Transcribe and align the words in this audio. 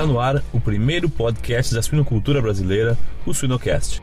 Está 0.00 0.10
no 0.10 0.18
ar 0.18 0.42
o 0.50 0.58
primeiro 0.58 1.10
podcast 1.10 1.74
da 1.74 1.82
suinocultura 1.82 2.40
brasileira, 2.40 2.96
o 3.26 3.34
Suinocast. 3.34 4.00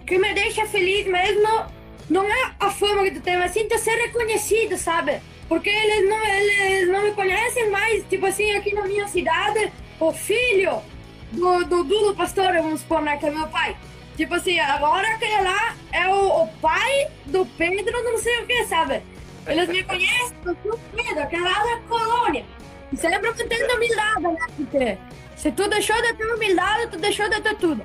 O 0.00 0.04
que 0.04 0.16
me 0.16 0.32
deixa 0.32 0.64
feliz 0.66 1.08
mesmo 1.08 1.66
não 2.08 2.22
é 2.22 2.52
a 2.60 2.70
fama 2.70 3.02
que 3.02 3.16
tu 3.16 3.20
tem, 3.20 3.36
mas 3.36 3.50
sim 3.50 3.68
ser 3.76 3.96
reconhecido, 3.96 4.78
sabe? 4.78 5.20
Porque 5.48 5.68
eles 5.68 6.08
não, 6.08 6.24
eles 6.24 6.88
não 6.88 7.02
me 7.02 7.10
conhecem 7.10 7.68
mais, 7.68 8.04
tipo 8.04 8.26
assim, 8.26 8.48
aqui 8.52 8.72
na 8.76 8.82
minha 8.82 9.08
cidade, 9.08 9.72
o 9.98 10.12
filho 10.12 10.80
do, 11.32 11.64
do 11.64 11.82
Dudu 11.82 12.14
Pastor, 12.14 12.52
vamos 12.52 12.82
supor, 12.82 13.02
né, 13.02 13.16
que 13.16 13.26
é 13.26 13.30
meu 13.32 13.48
pai. 13.48 13.76
Tipo 14.16 14.36
assim, 14.36 14.60
agora 14.60 15.16
aquele 15.16 15.42
lá 15.42 15.74
é 15.90 16.06
o, 16.06 16.44
o 16.44 16.48
pai 16.62 17.08
do 17.26 17.44
Pedro, 17.58 18.04
não 18.04 18.18
sei 18.18 18.38
o 18.38 18.46
que, 18.46 18.66
sabe? 18.66 19.02
Eles 19.48 19.68
me 19.68 19.82
conhecem, 19.82 20.36
eu 20.46 20.56
sou 20.62 20.78
Pedro, 20.94 21.24
aquela 21.24 21.50
lá 21.50 21.74
da 21.74 21.80
colônia. 21.88 22.44
Sempre 22.94 23.28
mantendo 23.28 23.74
humildade, 23.74 24.22
né? 24.22 24.46
Porque 24.56 24.98
se 25.44 25.52
tu 25.52 25.68
deixou 25.68 26.00
de 26.00 26.14
ter 26.14 26.24
humildade, 26.24 26.86
tu 26.90 26.96
deixou 26.96 27.28
de 27.28 27.38
ter 27.38 27.54
tudo. 27.56 27.82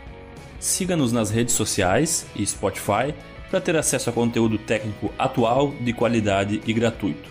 Siga-nos 0.62 1.12
nas 1.12 1.30
redes 1.30 1.54
sociais 1.54 2.26
e 2.34 2.46
Spotify 2.48 3.14
para 3.50 3.60
ter 3.60 3.76
acesso 3.76 4.10
a 4.10 4.14
conteúdo 4.14 4.58
técnico 4.58 5.12
atual, 5.20 5.74
de 5.82 5.92
qualidade 5.92 6.62
e 6.66 6.72
gratuito. 6.72 7.30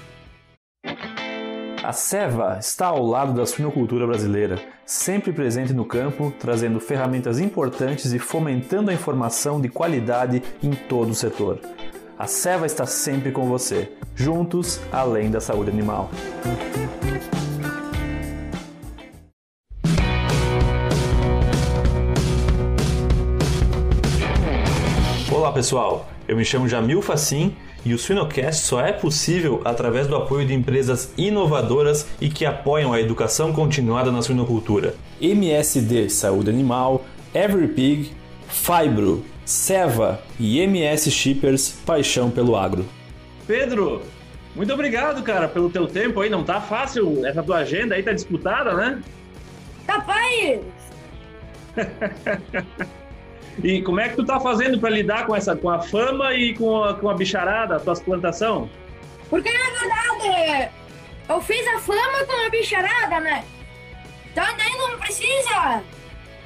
A 1.82 1.92
Seva 1.94 2.58
está 2.60 2.88
ao 2.88 3.06
lado 3.06 3.32
da 3.32 3.46
suinocultura 3.46 4.06
brasileira, 4.06 4.60
sempre 4.84 5.32
presente 5.32 5.72
no 5.72 5.86
campo, 5.86 6.30
trazendo 6.38 6.78
ferramentas 6.78 7.40
importantes 7.40 8.12
e 8.12 8.18
fomentando 8.18 8.90
a 8.90 8.94
informação 8.94 9.58
de 9.58 9.70
qualidade 9.70 10.42
em 10.62 10.72
todo 10.72 11.12
o 11.12 11.14
setor. 11.14 11.58
A 12.18 12.26
Seva 12.26 12.66
está 12.66 12.84
sempre 12.84 13.32
com 13.32 13.48
você, 13.48 13.90
juntos 14.14 14.78
além 14.92 15.30
da 15.30 15.40
saúde 15.40 15.70
animal. 15.70 16.10
Pessoal, 25.58 26.08
eu 26.28 26.36
me 26.36 26.44
chamo 26.44 26.68
Jamil 26.68 27.02
Facim 27.02 27.56
e 27.84 27.92
o 27.92 27.98
Suinocast 27.98 28.64
só 28.64 28.80
é 28.80 28.92
possível 28.92 29.60
através 29.64 30.06
do 30.06 30.14
apoio 30.14 30.46
de 30.46 30.54
empresas 30.54 31.12
inovadoras 31.18 32.06
e 32.20 32.28
que 32.28 32.46
apoiam 32.46 32.92
a 32.92 33.00
educação 33.00 33.52
continuada 33.52 34.12
na 34.12 34.22
suinocultura. 34.22 34.94
MSD 35.20 36.10
Saúde 36.10 36.48
Animal, 36.48 37.04
EveryPig, 37.34 38.12
Fibro, 38.46 39.24
Seva 39.44 40.22
e 40.38 40.60
MS 40.60 41.10
Shippers 41.10 41.70
Paixão 41.84 42.30
pelo 42.30 42.54
Agro. 42.54 42.86
Pedro, 43.44 44.02
muito 44.54 44.72
obrigado, 44.72 45.24
cara, 45.24 45.48
pelo 45.48 45.70
teu 45.70 45.88
tempo 45.88 46.20
aí. 46.20 46.30
Não 46.30 46.44
tá 46.44 46.60
fácil 46.60 47.26
essa 47.26 47.42
tua 47.42 47.56
agenda 47.56 47.96
aí, 47.96 48.02
tá 48.04 48.12
disputada, 48.12 48.74
né? 48.74 49.02
Capaz! 49.84 50.60
E 53.62 53.82
como 53.82 54.00
é 54.00 54.08
que 54.08 54.16
tu 54.16 54.24
tá 54.24 54.38
fazendo 54.38 54.78
para 54.78 54.90
lidar 54.90 55.26
com 55.26 55.34
essa, 55.34 55.56
com 55.56 55.68
a 55.68 55.80
fama 55.80 56.32
e 56.34 56.54
com 56.54 56.84
a, 56.84 56.94
com 56.94 57.08
a 57.08 57.14
bicharada, 57.14 57.80
tuas 57.80 58.00
plantação? 58.00 58.70
Porque 59.28 59.50
na 59.50 59.70
verdade 59.78 60.70
eu 61.28 61.40
fiz 61.40 61.66
a 61.68 61.78
fama 61.78 62.24
com 62.26 62.46
a 62.46 62.50
bicharada, 62.50 63.20
né? 63.20 63.44
Então 64.30 64.44
daí 64.56 64.76
não 64.78 64.98
precisa 64.98 65.82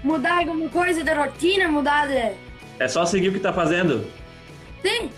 mudar 0.03 0.39
alguma 0.39 0.69
coisa 0.69 1.05
da 1.05 1.15
rotina, 1.15 1.69
mudar 1.69 2.09
de. 2.09 2.33
É 2.79 2.89
só 2.89 3.05
seguir 3.05 3.29
o 3.29 3.33
que 3.33 3.41
tá 3.41 3.53
fazendo. 3.53 4.07
Sim. 4.83 5.11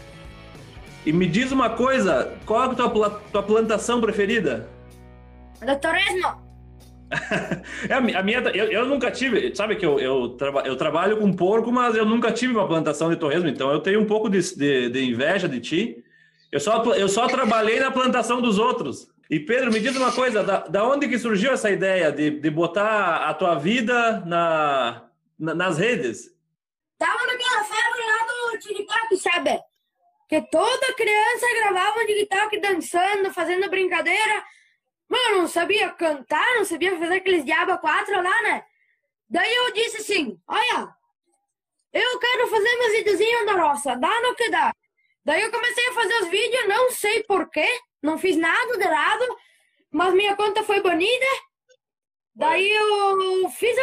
E 1.07 1.13
me 1.13 1.27
diz 1.27 1.53
uma 1.53 1.71
coisa, 1.71 2.35
qual 2.45 2.65
é 2.65 2.67
a 2.67 2.75
tua, 2.75 3.11
tua 3.33 3.43
plantação 3.43 4.01
preferida? 4.01 4.69
Doutoresmo. 5.65 6.44
É, 7.89 7.95
a 7.95 8.01
mi- 8.01 8.15
a 8.15 8.23
minha, 8.23 8.39
eu, 8.55 8.67
eu 8.71 8.87
nunca 8.87 9.11
tive, 9.11 9.55
sabe 9.55 9.77
que 9.77 9.85
eu, 9.87 9.99
eu, 10.01 10.31
traba- 10.31 10.63
eu 10.67 10.77
trabalho 10.77 11.17
com 11.19 11.33
porco, 11.33 11.71
mas 11.71 11.95
eu 11.95 12.05
nunca 12.05 12.33
tive 12.33 12.55
uma 12.55 12.67
plantação 12.67 13.11
de 13.11 13.17
torresmo, 13.17 13.49
então 13.49 13.71
eu 13.71 13.81
tenho 13.81 14.01
um 14.01 14.07
pouco 14.07 14.29
de, 14.29 14.41
de, 14.57 14.89
de 14.89 15.05
inveja 15.05 15.49
de 15.49 15.61
ti. 15.61 16.05
Eu 16.51 16.61
só, 16.61 16.83
eu 16.95 17.09
só 17.09 17.27
trabalhei 17.27 17.81
na 17.81 17.91
plantação 17.91 18.41
dos 18.41 18.59
outros. 18.59 19.09
E 19.31 19.41
Pedro, 19.41 19.73
me 19.73 19.81
diz 19.81 19.97
uma 19.97 20.13
coisa, 20.13 20.43
da, 20.43 20.59
da 20.61 20.85
onde 20.87 21.09
que 21.09 21.19
surgiu 21.19 21.53
essa 21.53 21.71
ideia 21.71 22.13
de, 22.13 22.31
de 22.31 22.51
botar 22.51 23.29
a 23.29 23.35
tua 23.35 23.55
vida 23.57 24.21
na, 24.27 25.05
na- 25.39 25.55
nas 25.55 25.79
redes? 25.79 26.31
Tava 26.99 27.27
naquela 27.27 27.65
febre 27.65 28.01
lá 28.07 28.27
do 28.53 28.59
TikTok, 28.59 29.17
sabe? 29.17 29.59
Que 30.29 30.41
toda 30.51 30.95
criança 30.95 31.47
gravava 31.61 31.99
um 32.01 32.07
TikTok 32.07 32.61
dançando, 32.61 33.33
fazendo 33.33 33.69
brincadeira. 33.69 34.43
Mano, 35.09 35.43
não 35.43 35.49
sabia 35.49 35.91
cantar, 35.91 36.55
não 36.57 36.65
sabia 36.65 36.99
fazer 36.99 37.15
aqueles 37.15 37.45
diabo 37.45 37.79
quatro 37.79 38.23
lá, 38.23 38.43
né? 38.43 38.65
Daí 39.29 39.53
eu 39.55 39.73
disse 39.73 39.99
assim, 39.99 40.41
olha, 40.47 40.95
eu 41.93 42.19
quero 42.19 42.49
fazer 42.49 42.79
meus 42.79 42.93
videozinhos 42.93 43.47
da 43.47 43.53
roça, 43.53 43.97
dá 43.97 44.23
no 44.23 44.35
que 44.35 44.51
dá. 44.51 44.73
Daí 45.25 45.43
eu 45.43 45.51
comecei 45.51 45.89
a 45.89 45.93
fazer 45.93 46.15
os 46.23 46.29
vídeos, 46.29 46.69
não 46.69 46.91
sei 46.91 47.23
porquê, 47.23 47.67
não 48.03 48.19
fiz 48.19 48.37
nada 48.37 48.77
de 48.77 48.83
errado, 48.83 49.39
mas 49.91 50.13
minha 50.13 50.37
conta 50.37 50.63
foi 50.63 50.83
banida. 50.83 51.27
Daí 52.35 52.71
eu 52.71 53.49
fiz, 53.51 53.77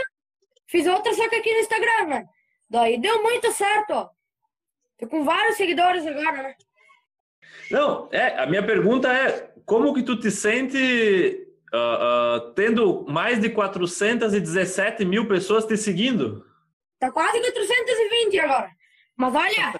fiz 0.67 0.85
outra, 0.85 1.13
só 1.13 1.27
que 1.29 1.35
aqui 1.35 1.53
no 1.53 1.59
Instagram, 1.59 2.05
né? 2.07 2.29
Daí 2.69 2.99
deu 2.99 3.23
muito 3.23 3.51
certo, 3.51 3.91
ó. 3.91 4.09
Tô 4.97 5.07
com 5.07 5.23
vários 5.23 5.57
seguidores 5.57 6.05
agora, 6.05 6.43
né? 6.43 6.55
Não, 7.69 8.09
é, 8.11 8.37
a 8.37 8.45
minha 8.45 8.65
pergunta 8.65 9.11
é, 9.11 9.50
como 9.71 9.93
que 9.93 10.03
tu 10.03 10.19
te 10.19 10.29
sente 10.29 11.47
ah, 11.71 11.77
ah, 12.01 12.51
tendo 12.53 13.05
mais 13.07 13.39
de 13.39 13.49
417 13.49 15.05
mil 15.05 15.29
pessoas 15.29 15.63
te 15.63 15.77
seguindo? 15.77 16.45
Tá 16.99 17.09
quase 17.09 17.39
420 17.39 18.39
agora. 18.39 18.69
Mas 19.15 19.33
olha, 19.33 19.73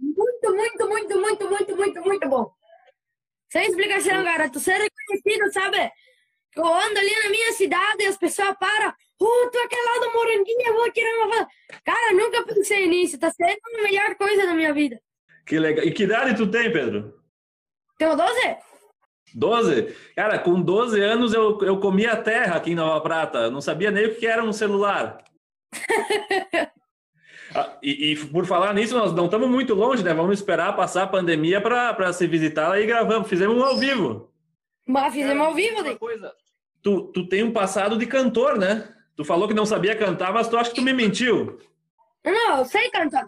muito, 0.00 0.52
muito, 0.52 0.88
muito, 0.88 1.20
muito, 1.20 1.48
muito, 1.48 1.76
muito, 1.76 2.00
muito 2.02 2.28
bom. 2.28 2.52
Sem 3.52 3.68
explicação, 3.68 4.24
cara. 4.24 4.50
Tu 4.50 4.58
ser 4.58 4.72
reconhecido, 4.72 5.52
sabe? 5.52 5.92
Eu 6.56 6.66
ando 6.66 6.98
ali 6.98 7.22
na 7.22 7.30
minha 7.30 7.52
cidade 7.52 8.02
e 8.02 8.06
as 8.06 8.16
pessoas 8.16 8.56
param. 8.58 8.88
Uh, 8.88 9.50
tu 9.52 9.58
é 9.58 9.62
aquele 9.62 9.82
lá 9.82 10.06
do 10.06 10.12
Moranguinho, 10.12 10.66
eu 10.66 10.74
vou 10.74 10.90
tirar 10.90 11.14
uma 11.18 11.36
foto. 11.36 11.50
Cara, 11.84 12.14
nunca 12.14 12.42
pensei 12.46 12.88
nisso. 12.88 13.16
Tá 13.16 13.30
sendo 13.30 13.60
a 13.78 13.82
melhor 13.84 14.16
coisa 14.16 14.44
da 14.44 14.54
minha 14.54 14.74
vida. 14.74 15.00
Que 15.46 15.56
legal. 15.56 15.84
E 15.84 15.92
que 15.92 16.02
idade 16.02 16.36
tu 16.36 16.50
tem, 16.50 16.72
Pedro? 16.72 17.14
Tenho 17.96 18.16
12? 18.16 18.69
12? 19.34 19.94
Cara, 20.14 20.38
com 20.38 20.60
12 20.60 21.00
anos 21.00 21.32
eu, 21.32 21.58
eu 21.62 21.78
comia 21.78 22.16
terra 22.16 22.56
aqui 22.56 22.72
em 22.72 22.74
Nova 22.74 23.00
Prata. 23.00 23.50
Não 23.50 23.60
sabia 23.60 23.90
nem 23.90 24.06
o 24.06 24.14
que 24.14 24.26
era 24.26 24.42
um 24.42 24.52
celular. 24.52 25.18
Ah, 27.52 27.76
e, 27.82 28.12
e 28.12 28.16
por 28.26 28.46
falar 28.46 28.72
nisso, 28.72 28.96
nós 28.96 29.12
não 29.12 29.24
estamos 29.24 29.48
muito 29.48 29.74
longe, 29.74 30.04
né? 30.04 30.14
Vamos 30.14 30.38
esperar 30.38 30.76
passar 30.76 31.02
a 31.02 31.08
pandemia 31.08 31.60
para 31.60 32.12
se 32.12 32.24
visitar 32.26 32.70
aí 32.70 32.86
gravamos. 32.86 33.28
Fizemos 33.28 33.56
um 33.56 33.64
ao 33.64 33.76
vivo. 33.76 34.30
Mas 34.86 35.12
fizemos 35.12 35.44
ao 35.44 35.52
vivo, 35.52 35.82
daí. 35.82 35.96
coisa. 35.96 36.32
Tu, 36.82 37.10
tu 37.12 37.28
tem 37.28 37.42
um 37.42 37.52
passado 37.52 37.98
de 37.98 38.06
cantor, 38.06 38.56
né? 38.56 38.88
Tu 39.16 39.24
falou 39.24 39.48
que 39.48 39.54
não 39.54 39.66
sabia 39.66 39.96
cantar, 39.96 40.32
mas 40.32 40.48
tu 40.48 40.56
acha 40.56 40.70
que 40.70 40.76
tu 40.76 40.82
me 40.82 40.92
mentiu. 40.92 41.58
Não, 42.24 42.58
eu 42.58 42.64
sei 42.64 42.88
cantar. 42.90 43.26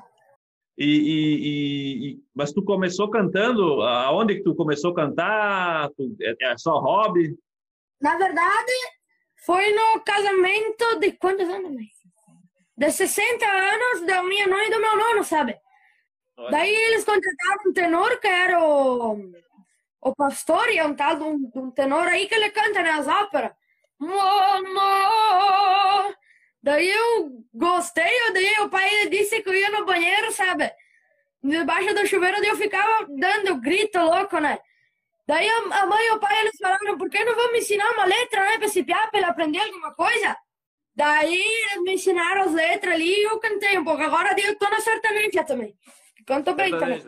E, 0.79 0.87
e- 0.87 2.09
e- 2.13 2.19
mas 2.35 2.53
tu 2.53 2.63
começou 2.65 3.11
cantando? 3.11 3.83
Aonde 3.83 4.37
que 4.37 4.43
tu 4.43 4.55
começou 4.55 4.93
a 4.93 4.95
cantar? 4.95 5.91
Tu- 5.91 6.17
é, 6.21 6.35
é 6.53 6.59
só 6.59 6.79
hobby? 6.79 7.37
Na 8.01 8.17
verdade, 8.17 8.73
foi 9.45 9.71
no 9.73 10.01
casamento 10.01 10.99
de 10.99 11.13
quantos 11.13 11.49
anos? 11.49 11.73
De 12.77 12.91
60 12.91 13.45
anos 13.47 14.07
da 14.07 14.23
minha 14.23 14.49
mãe 14.49 14.67
e 14.67 14.71
do 14.71 14.81
meu 14.81 14.97
nono, 14.97 15.23
sabe? 15.25 15.57
Daí 16.51 16.75
eles 16.75 17.05
contrataram 17.05 17.69
um 17.71 17.73
tenor 17.73 18.19
que 18.19 18.27
era 18.27 18.65
o, 18.65 19.31
o 20.01 20.15
pastor, 20.17 20.69
e 20.71 20.79
é 20.79 20.85
um 20.87 20.95
tal 20.95 21.17
de 21.17 21.23
um, 21.23 21.39
de 21.51 21.59
um 21.59 21.71
tenor 21.71 22.07
aí 22.09 22.27
que 22.27 22.35
ele 22.35 22.51
canta 22.51 22.83
nas 22.83 23.07
óperas. 23.07 23.53
Daí 26.63 26.89
eu 26.89 27.45
gostei, 27.53 28.05
eu 28.29 28.33
daí 28.33 28.55
o 28.61 28.69
pai 28.69 29.09
disse 29.09 29.43
que 29.43 29.49
eu 29.49 29.55
ia 29.55 29.71
no 29.71 29.85
banheiro, 29.85 30.31
sabe? 30.33 30.71
Debaixo 31.43 31.93
do 31.93 32.07
chuveiro, 32.07 32.41
daí 32.41 32.51
eu 32.51 32.57
ficava 32.57 33.07
dando 33.09 33.61
grito 33.61 33.99
louco, 33.99 34.39
né? 34.39 34.59
Daí 35.27 35.49
a, 35.49 35.87
mãe 35.87 36.07
e 36.07 36.13
o 36.13 36.21
pai 36.21 36.41
eles 36.41 36.57
falaram, 36.61 36.97
por 36.97 37.11
que 37.11 37.25
não 37.25 37.35
vão 37.35 37.53
me 37.53 37.59
ensinar 37.59 37.91
uma 37.93 38.05
letra, 38.05 38.41
né? 38.41 38.59
Pra 38.59 38.67
esse 38.67 38.85
piá, 38.85 39.09
pra 39.09 39.19
ele 39.19 39.29
aprender 39.29 39.59
alguma 39.59 39.93
coisa? 39.95 40.37
Daí 40.95 41.35
eles 41.35 41.83
me 41.83 41.95
ensinaram 41.95 42.43
as 42.43 42.53
letras 42.53 42.95
ali 42.95 43.11
e 43.11 43.25
eu 43.25 43.41
cantei 43.41 43.79
um 43.79 43.85
pouco. 43.85 44.03
Agora 44.03 44.35
eu 44.39 44.57
tô 44.57 44.69
na 44.69 44.81
sertaneja 44.81 45.43
também. 45.43 45.75
Canto 46.27 46.55
bem 46.55 46.71
também. 46.71 47.03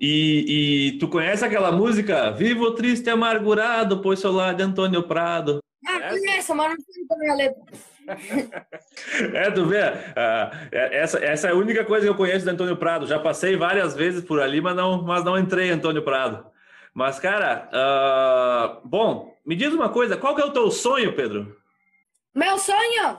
E, 0.00 0.94
e 0.94 0.98
tu 0.98 1.06
conhece 1.06 1.44
aquela 1.44 1.70
música 1.70 2.32
Vivo 2.32 2.74
triste 2.74 3.06
e 3.06 3.10
amargurado, 3.10 4.02
pois 4.02 4.18
sou 4.18 4.32
lá 4.32 4.52
de 4.52 4.62
Antônio 4.62 5.06
Prado. 5.06 5.60
Ah, 5.86 6.08
conheço, 6.08 6.54
mas 6.54 6.70
não 6.70 6.80
sei 6.80 7.06
também 7.06 7.30
a 7.30 7.34
letra. 7.34 7.62
É, 9.34 9.50
tu 9.50 9.66
vê, 9.66 9.78
é- 9.78 10.98
essa, 11.00 11.18
essa 11.24 11.48
é 11.48 11.50
a 11.50 11.54
única 11.54 11.84
coisa 11.84 12.06
que 12.06 12.10
eu 12.10 12.16
conheço 12.16 12.44
do 12.44 12.50
Antônio 12.50 12.76
Prado. 12.76 13.06
Já 13.06 13.18
passei 13.18 13.56
várias 13.56 13.94
vezes 13.94 14.24
por 14.24 14.40
ali, 14.40 14.60
mas 14.60 14.74
não, 14.76 15.02
mas 15.02 15.24
não 15.24 15.38
entrei 15.38 15.70
Antônio 15.70 16.02
Prado. 16.02 16.46
Mas, 16.92 17.18
cara, 17.18 17.68
ah, 17.72 18.80
bom, 18.84 19.36
me 19.44 19.56
diz 19.56 19.72
uma 19.72 19.88
coisa, 19.88 20.16
qual 20.16 20.34
que 20.34 20.42
é 20.42 20.44
o 20.44 20.52
teu 20.52 20.70
sonho, 20.70 21.14
Pedro? 21.14 21.56
meu 22.34 22.58
sonho, 22.58 23.18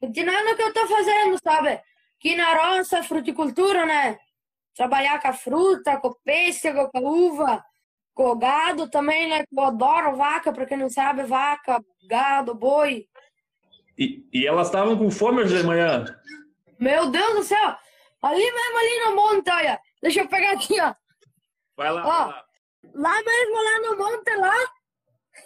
continuar 0.00 0.42
no 0.44 0.54
que 0.56 0.62
eu 0.62 0.72
tô 0.72 0.86
fazendo, 0.86 1.38
sabe? 1.42 1.80
Aqui 2.18 2.36
na 2.36 2.52
roça, 2.76 3.02
fruticultura, 3.02 3.86
né? 3.86 4.18
Trabalhar 4.74 5.20
com 5.20 5.28
a 5.28 5.32
fruta, 5.32 5.96
com 5.98 6.08
o 6.08 6.16
pêssego, 6.22 6.88
com 6.90 6.98
a 6.98 7.00
uva, 7.10 7.64
com 8.14 8.24
o 8.30 8.36
gado 8.36 8.88
também, 8.90 9.28
né? 9.28 9.44
Eu 9.50 9.62
adoro 9.64 10.16
vaca, 10.16 10.52
pra 10.52 10.66
quem 10.66 10.76
não 10.76 10.90
sabe, 10.90 11.22
vaca, 11.22 11.82
gado, 12.08 12.54
boi. 12.54 13.06
E, 14.00 14.26
e 14.32 14.46
elas 14.46 14.68
estavam 14.68 14.96
com 14.96 15.10
fome 15.10 15.42
hoje 15.42 15.58
de 15.58 15.62
manhã? 15.62 16.04
Meu 16.78 17.10
Deus 17.10 17.34
do 17.34 17.42
céu! 17.42 17.76
Ali 18.22 18.42
mesmo, 18.42 18.78
ali 18.78 19.00
no 19.04 19.16
monte, 19.16 19.50
olha. 19.50 19.78
Deixa 20.02 20.20
eu 20.20 20.28
pegar 20.28 20.52
aqui, 20.52 20.80
ó. 20.80 20.94
Vai 21.76 21.92
lá, 21.92 22.00
Ó. 22.06 22.26
vai 22.26 22.28
lá. 22.28 22.44
Lá 22.94 23.22
mesmo, 23.22 23.54
lá 23.54 23.80
no 23.90 23.96
monte, 23.98 24.34
lá. 24.36 24.54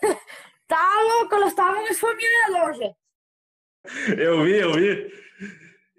tá 0.69 1.01
louco, 1.03 1.35
elas 1.35 1.49
estavam 1.51 1.85
esfomeando 1.89 2.57
hoje. 2.65 2.95
Eu 4.17 4.43
vi, 4.45 4.53
eu 4.57 4.73
vi. 4.73 5.13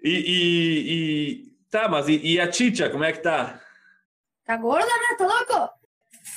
E, 0.02 0.10
e, 0.10 0.92
e- 0.92 1.46
tá, 1.70 1.88
mas 1.88 2.08
e, 2.08 2.16
e 2.16 2.40
a 2.40 2.48
Titia, 2.50 2.88
como 2.90 3.04
é 3.04 3.12
que 3.12 3.20
tá? 3.20 3.60
Tá 4.44 4.56
gorda, 4.56 4.86
né? 4.86 5.14
Tá 5.18 5.26
louco? 5.26 5.70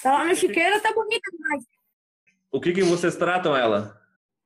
Tá 0.04 0.12
lá 0.14 0.26
no 0.26 0.36
chiqueiro, 0.36 0.82
tá 0.82 0.94
bonita 0.94 1.32
demais. 1.32 1.64
O 2.52 2.60
que 2.60 2.74
que 2.74 2.84
vocês 2.84 3.16
tratam 3.16 3.56
ela? 3.56 3.99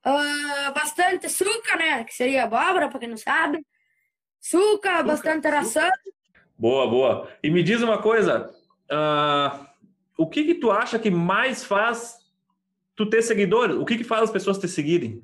Ah, 0.04 0.72
bastante 0.76 1.30
suca, 1.30 1.78
né? 1.78 2.04
Que 2.04 2.14
seria 2.14 2.44
abóbora, 2.44 2.90
pra 2.90 3.00
quem 3.00 3.10
não 3.10 3.18
sabe. 3.18 3.66
Suca, 4.40 5.02
bastante 5.04 5.48
ração. 5.48 5.90
Boa, 6.58 6.88
boa. 6.88 7.32
E 7.42 7.50
me 7.50 7.64
diz 7.64 7.82
uma 7.82 8.02
coisa, 8.02 8.54
ah, 8.92 9.68
o 10.18 10.30
que 10.30 10.44
que 10.44 10.56
tu 10.56 10.70
acha 10.72 11.00
que 11.00 11.10
mais 11.10 11.64
faz 11.64 12.18
tu 12.96 13.10
ter 13.10 13.22
seguidores? 13.22 13.78
O 13.78 13.86
que 13.86 13.98
que 13.98 14.04
faz 14.04 14.24
as 14.24 14.32
pessoas 14.32 14.58
te 14.58 14.68
seguirem? 14.68 15.24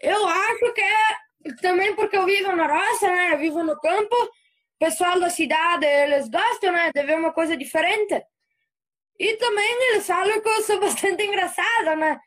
Eu 0.00 0.26
acho 0.26 0.72
que 0.72 0.80
é 0.80 1.52
também 1.60 1.94
porque 1.94 2.16
eu 2.16 2.24
vivo 2.24 2.56
na 2.56 2.66
roça, 2.66 3.06
né? 3.06 3.34
Eu 3.34 3.38
vivo 3.38 3.62
no 3.62 3.78
campo. 3.78 4.16
O 4.16 4.78
pessoal 4.78 5.20
da 5.20 5.30
cidade, 5.30 5.86
eles 5.86 6.28
gostam, 6.28 6.72
né? 6.72 6.90
De 6.92 7.02
ver 7.02 7.18
uma 7.18 7.32
coisa 7.32 7.56
diferente. 7.56 8.22
E 9.18 9.36
também 9.36 9.90
eles 9.90 10.04
sabem 10.04 10.40
que 10.40 10.48
eu 10.48 10.62
sou 10.62 10.80
bastante 10.80 11.22
engraçada, 11.22 11.94
né? 11.96 12.18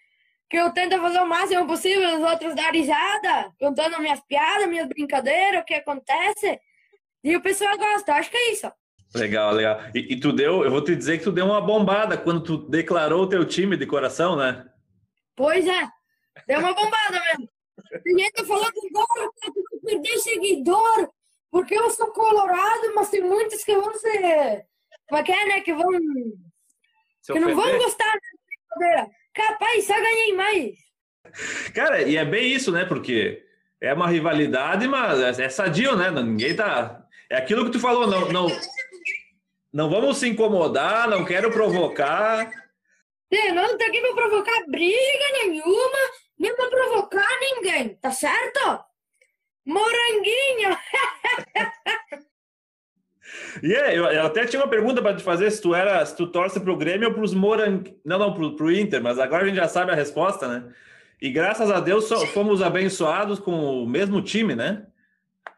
Que 0.49 0.57
eu 0.57 0.71
tento 0.71 0.97
fazer 0.99 1.19
o 1.19 1.27
máximo 1.27 1.67
possível 1.67 2.17
os 2.17 2.23
outros 2.23 2.55
dar 2.55 2.71
risada, 2.71 3.51
contando 3.59 3.99
minhas 3.99 4.21
piadas, 4.21 4.67
minhas 4.67 4.87
brincadeiras, 4.87 5.61
o 5.61 5.65
que 5.65 5.73
acontece. 5.73 6.59
E 7.23 7.35
o 7.35 7.41
pessoal 7.41 7.77
gosta, 7.77 8.13
acho 8.13 8.31
que 8.31 8.37
é 8.37 8.51
isso. 8.53 8.71
Legal, 9.13 9.53
legal. 9.53 9.79
E, 9.93 10.13
e 10.13 10.19
tu 10.19 10.31
deu, 10.31 10.63
eu 10.63 10.71
vou 10.71 10.83
te 10.83 10.95
dizer 10.95 11.17
que 11.17 11.23
tu 11.23 11.31
deu 11.31 11.45
uma 11.45 11.61
bombada 11.61 12.17
quando 12.17 12.41
tu 12.43 12.57
declarou 12.69 13.23
o 13.23 13.29
teu 13.29 13.45
time 13.45 13.75
de 13.75 13.85
coração, 13.85 14.35
né? 14.35 14.65
Pois 15.35 15.65
é, 15.67 15.87
deu 16.47 16.59
uma 16.59 16.73
bombada 16.73 17.21
mesmo. 17.21 17.49
Tem 18.03 18.17
gente 18.17 18.45
falando 18.45 18.73
agora 18.95 19.29
que 19.41 19.49
eu 19.49 19.81
perder 19.85 20.17
seguidor, 20.19 21.09
porque 21.51 21.75
eu 21.75 21.89
sou 21.91 22.07
colorado, 22.07 22.93
mas 22.95 23.09
tem 23.09 23.21
muitos 23.21 23.63
que 23.63 23.75
vão 23.75 23.93
ser. 23.93 24.65
Como 25.07 25.21
é 25.21 25.23
que 25.23 25.31
é, 25.31 25.45
né? 25.45 25.61
Que 25.61 25.73
vão. 25.73 25.89
Se 27.21 27.33
Que 27.33 27.39
não 27.39 27.55
vão 27.55 27.65
ofender. 27.65 27.81
gostar 27.81 28.13
da 28.13 28.19
brincadeira. 28.79 29.16
Capaz, 29.37 29.85
só 29.85 29.93
ganhei 29.93 30.33
mais. 30.33 30.75
Cara, 31.71 32.01
e 32.01 32.17
é 32.17 32.25
bem 32.25 32.51
isso, 32.51 32.71
né? 32.71 32.85
Porque 32.85 33.43
é 33.79 33.93
uma 33.93 34.07
rivalidade, 34.07 34.87
mas 34.87 35.39
é 35.39 35.45
é 35.45 35.49
sadio, 35.49 35.95
né? 35.95 36.09
Ninguém 36.09 36.55
tá. 36.55 37.05
É 37.29 37.37
aquilo 37.37 37.65
que 37.65 37.71
tu 37.71 37.79
falou, 37.79 38.07
não, 38.07 38.31
não, 38.31 38.47
não 39.71 39.89
vamos 39.91 40.17
se 40.17 40.27
incomodar, 40.27 41.07
não 41.07 41.23
quero 41.23 41.51
provocar. 41.51 42.49
Sim, 43.31 43.51
não 43.51 43.77
tá 43.77 43.85
aqui 43.85 44.01
pra 44.01 44.13
provocar 44.13 44.65
briga 44.67 45.31
nenhuma, 45.43 45.99
nem 46.39 46.55
pra 46.55 46.69
provocar 46.69 47.27
ninguém, 47.39 47.89
tá 47.95 48.09
certo? 48.09 48.83
Moranguinho! 49.63 50.75
E 53.61 53.73
é, 53.73 53.97
eu, 53.97 54.05
eu 54.05 54.25
até 54.25 54.45
tinha 54.45 54.61
uma 54.61 54.69
pergunta 54.69 55.01
para 55.01 55.15
te 55.15 55.23
fazer 55.23 55.51
se 55.51 55.61
tu 55.61 55.75
era, 55.75 56.05
se 56.05 56.15
tu 56.15 56.27
torce 56.27 56.59
pro 56.59 56.77
Grêmio 56.77 57.09
ou 57.09 57.13
pros 57.13 57.33
Morang... 57.33 57.83
Não, 58.05 58.17
não, 58.17 58.33
pro, 58.33 58.55
pro 58.55 58.71
Inter, 58.71 59.01
mas 59.01 59.19
agora 59.19 59.43
a 59.43 59.47
gente 59.47 59.57
já 59.57 59.67
sabe 59.67 59.91
a 59.91 59.95
resposta, 59.95 60.47
né? 60.47 60.73
E 61.21 61.29
graças 61.29 61.71
a 61.71 61.79
Deus 61.79 62.05
só 62.05 62.25
fomos 62.27 62.61
abençoados 62.61 63.39
com 63.39 63.83
o 63.83 63.87
mesmo 63.87 64.21
time, 64.21 64.55
né? 64.55 64.85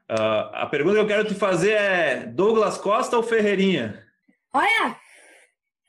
Ah, 0.08 0.64
a 0.64 0.66
pergunta 0.66 0.96
que 0.96 1.02
eu 1.02 1.08
quero 1.08 1.26
te 1.26 1.36
fazer 1.36 1.72
é 1.72 2.26
Douglas 2.26 2.78
Costa 2.78 3.16
ou 3.18 3.24
Ferreirinha? 3.24 4.04
Olha, 4.52 4.98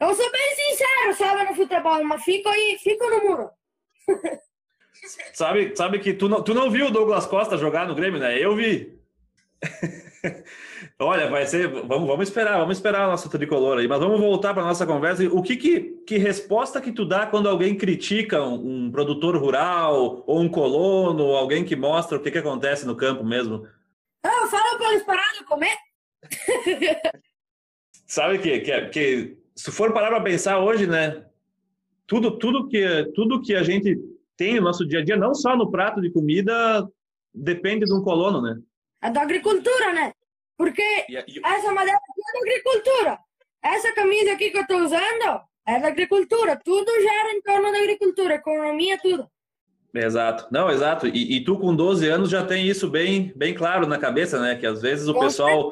eu 0.00 0.14
sou 0.14 0.30
bem 0.30 0.54
sincero, 0.54 1.14
sabe, 1.16 1.48
no 1.48 1.54
futebol, 1.54 2.04
mas 2.04 2.22
fico 2.22 2.48
aí, 2.48 2.78
fico 2.82 3.08
no 3.08 3.24
muro. 3.24 3.50
Sabe, 5.32 5.74
sabe 5.74 5.98
que 5.98 6.12
tu 6.12 6.28
não, 6.28 6.42
tu 6.42 6.52
não 6.52 6.70
viu 6.70 6.86
o 6.86 6.90
Douglas 6.90 7.24
Costa 7.24 7.56
jogar 7.56 7.88
no 7.88 7.94
Grêmio, 7.94 8.20
né? 8.20 8.38
Eu 8.38 8.54
vi. 8.54 9.00
Olha, 11.02 11.30
vai 11.30 11.46
ser. 11.46 11.66
Vamos, 11.66 12.06
vamos 12.06 12.28
esperar, 12.28 12.58
vamos 12.58 12.76
esperar 12.76 13.04
a 13.04 13.06
nossa 13.06 13.26
tricolor 13.30 13.78
aí, 13.78 13.88
mas 13.88 13.98
vamos 13.98 14.20
voltar 14.20 14.52
para 14.52 14.62
nossa 14.62 14.86
conversa. 14.86 15.24
O 15.28 15.42
que, 15.42 15.56
que, 15.56 15.80
que 16.06 16.18
resposta 16.18 16.78
que 16.78 16.92
tu 16.92 17.06
dá 17.06 17.26
quando 17.26 17.48
alguém 17.48 17.74
critica 17.74 18.42
um, 18.42 18.84
um 18.84 18.90
produtor 18.92 19.34
rural, 19.38 20.22
ou 20.26 20.40
um 20.40 20.48
colono, 20.48 21.24
ou 21.24 21.36
alguém 21.36 21.64
que 21.64 21.74
mostra 21.74 22.18
o 22.18 22.20
que, 22.20 22.30
que 22.30 22.36
acontece 22.36 22.86
no 22.86 22.94
campo 22.94 23.24
mesmo? 23.24 23.66
Eu 24.22 24.46
falo 24.48 24.76
pra 24.76 24.90
eles 24.90 25.02
pararem 25.02 25.38
de 25.38 25.44
comer. 25.46 25.74
Sabe 28.06 28.38
que, 28.38 28.60
que, 28.60 28.80
que 28.88 29.38
se 29.56 29.72
for 29.72 29.94
parar 29.94 30.08
para 30.08 30.20
pensar 30.20 30.58
hoje, 30.58 30.86
né? 30.86 31.24
Tudo, 32.06 32.36
tudo, 32.38 32.68
que, 32.68 33.10
tudo 33.14 33.40
que 33.40 33.54
a 33.54 33.62
gente 33.62 33.98
tem 34.36 34.56
no 34.56 34.62
nosso 34.62 34.86
dia 34.86 34.98
a 34.98 35.04
dia, 35.04 35.16
não 35.16 35.34
só 35.34 35.56
no 35.56 35.70
prato 35.70 35.98
de 36.02 36.10
comida, 36.10 36.86
depende 37.32 37.86
de 37.86 37.94
um 37.94 38.02
colono, 38.02 38.42
né? 38.42 38.60
É 39.02 39.10
da 39.10 39.22
agricultura, 39.22 39.94
né? 39.94 40.12
Porque 40.60 40.82
E, 41.08 41.14
e, 41.14 41.40
essa 41.42 41.72
madeira 41.72 41.96
aqui 41.96 42.20
é 42.20 42.32
da 42.32 42.38
agricultura. 42.38 43.18
Essa 43.62 43.92
camisa 43.94 44.32
aqui 44.32 44.50
que 44.50 44.58
eu 44.58 44.66
tô 44.66 44.76
usando 44.76 45.40
é 45.66 45.80
da 45.80 45.88
agricultura. 45.88 46.60
Tudo 46.62 46.92
gera 47.00 47.32
em 47.32 47.40
torno 47.40 47.72
da 47.72 47.78
agricultura, 47.78 48.34
economia, 48.34 48.98
tudo. 49.00 49.26
Exato. 49.94 50.46
Não, 50.52 50.70
exato. 50.70 51.06
E, 51.06 51.36
e 51.36 51.42
tu 51.42 51.58
com 51.58 51.74
12 51.74 52.06
anos 52.06 52.28
já 52.28 52.44
tem 52.44 52.68
isso 52.68 52.90
bem, 52.90 53.32
bem 53.34 53.54
claro 53.54 53.86
na 53.86 53.96
cabeça, 53.96 54.38
né? 54.38 54.54
Que 54.54 54.66
às 54.66 54.82
vezes 54.82 55.08
o 55.08 55.14
Com 55.14 55.20
pessoal 55.20 55.70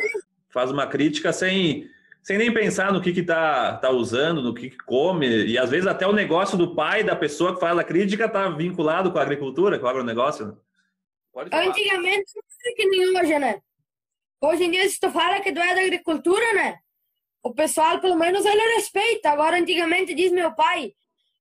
faz 0.48 0.70
uma 0.70 0.86
crítica 0.86 1.34
sem, 1.34 1.86
sem 2.22 2.38
nem 2.38 2.50
pensar 2.50 2.90
no 2.90 3.02
que 3.02 3.12
que 3.12 3.22
tá, 3.22 3.76
tá 3.76 3.90
usando, 3.90 4.40
no 4.40 4.54
que, 4.54 4.70
que 4.70 4.78
come. 4.78 5.28
E 5.44 5.58
às 5.58 5.68
vezes 5.68 5.86
até 5.86 6.06
o 6.06 6.14
negócio 6.14 6.56
do 6.56 6.74
pai 6.74 7.04
da 7.04 7.14
pessoa 7.14 7.52
que 7.52 7.60
faz 7.60 7.78
a 7.78 7.84
crítica 7.84 8.26
tá 8.26 8.48
vinculado 8.48 9.12
com 9.12 9.18
a 9.18 9.22
agricultura, 9.22 9.78
com 9.78 9.84
o 9.84 9.90
agronegócio. 9.90 10.46
né? 10.46 10.54
Pode 11.30 11.50
falar. 11.50 11.68
Antigamente 11.68 12.32
não 12.34 12.42
era 12.64 12.74
que 12.74 13.18
hoje, 13.18 13.38
né? 13.38 13.60
Hoje 14.40 14.64
em 14.64 14.70
dia, 14.70 14.88
se 14.88 15.00
tu 15.00 15.10
fala 15.10 15.40
que 15.40 15.52
tu 15.52 15.60
é 15.60 15.74
da 15.74 15.80
agricultura, 15.80 16.54
né? 16.54 16.78
O 17.42 17.52
pessoal, 17.52 18.00
pelo 18.00 18.16
menos, 18.16 18.44
ele 18.44 18.76
respeita. 18.76 19.30
Agora, 19.30 19.58
antigamente, 19.58 20.14
diz 20.14 20.30
meu 20.30 20.52
pai, 20.54 20.92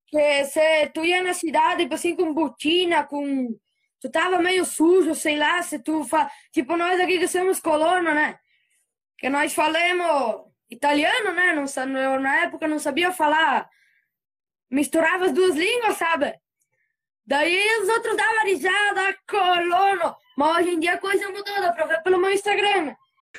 que 0.08 0.46
se 0.46 0.88
tu 0.94 1.04
ia 1.06 1.22
na 1.22 1.34
cidade, 1.34 1.84
tipo 1.84 1.96
assim, 1.96 2.16
com 2.16 2.34
botina, 2.34 3.04
com... 3.04 3.56
Tu 4.00 4.10
tava 4.10 4.40
meio 4.40 4.64
sujo, 4.66 5.14
sei 5.16 5.38
lá, 5.38 5.62
se 5.62 5.80
tu... 5.80 6.04
Fa... 6.04 6.30
Tipo, 6.52 6.78
nós 6.78 7.00
aqui 7.00 7.20
que 7.20 7.28
somos 7.28 7.60
colonos, 7.60 8.14
né? 8.14 8.40
Que 9.18 9.30
nós 9.30 9.54
falamos 9.54 10.46
italiano, 10.70 11.34
né? 11.34 11.54
Não, 11.54 12.00
eu, 12.00 12.20
na 12.20 12.44
época 12.44 12.68
não 12.68 12.80
sabia 12.80 13.12
falar... 13.12 13.70
Misturava 14.70 15.26
as 15.28 15.32
duas 15.32 15.56
línguas, 15.56 15.98
sabe? 15.98 16.38
Daí 17.26 17.58
os 17.82 17.90
outros 17.90 18.18
davam 18.18 18.44
risada, 18.44 19.18
colono. 19.28 20.16
Mas 20.38 20.58
hoje 20.58 20.76
em 20.76 20.80
dia 20.80 20.94
a 20.94 20.98
coisa 21.00 21.28
mudou, 21.30 21.44
dá 21.60 21.72
pra 21.72 21.88
ver 21.88 22.04
pelo 22.04 22.22
meu 22.22 22.30
Instagram. 22.30 22.94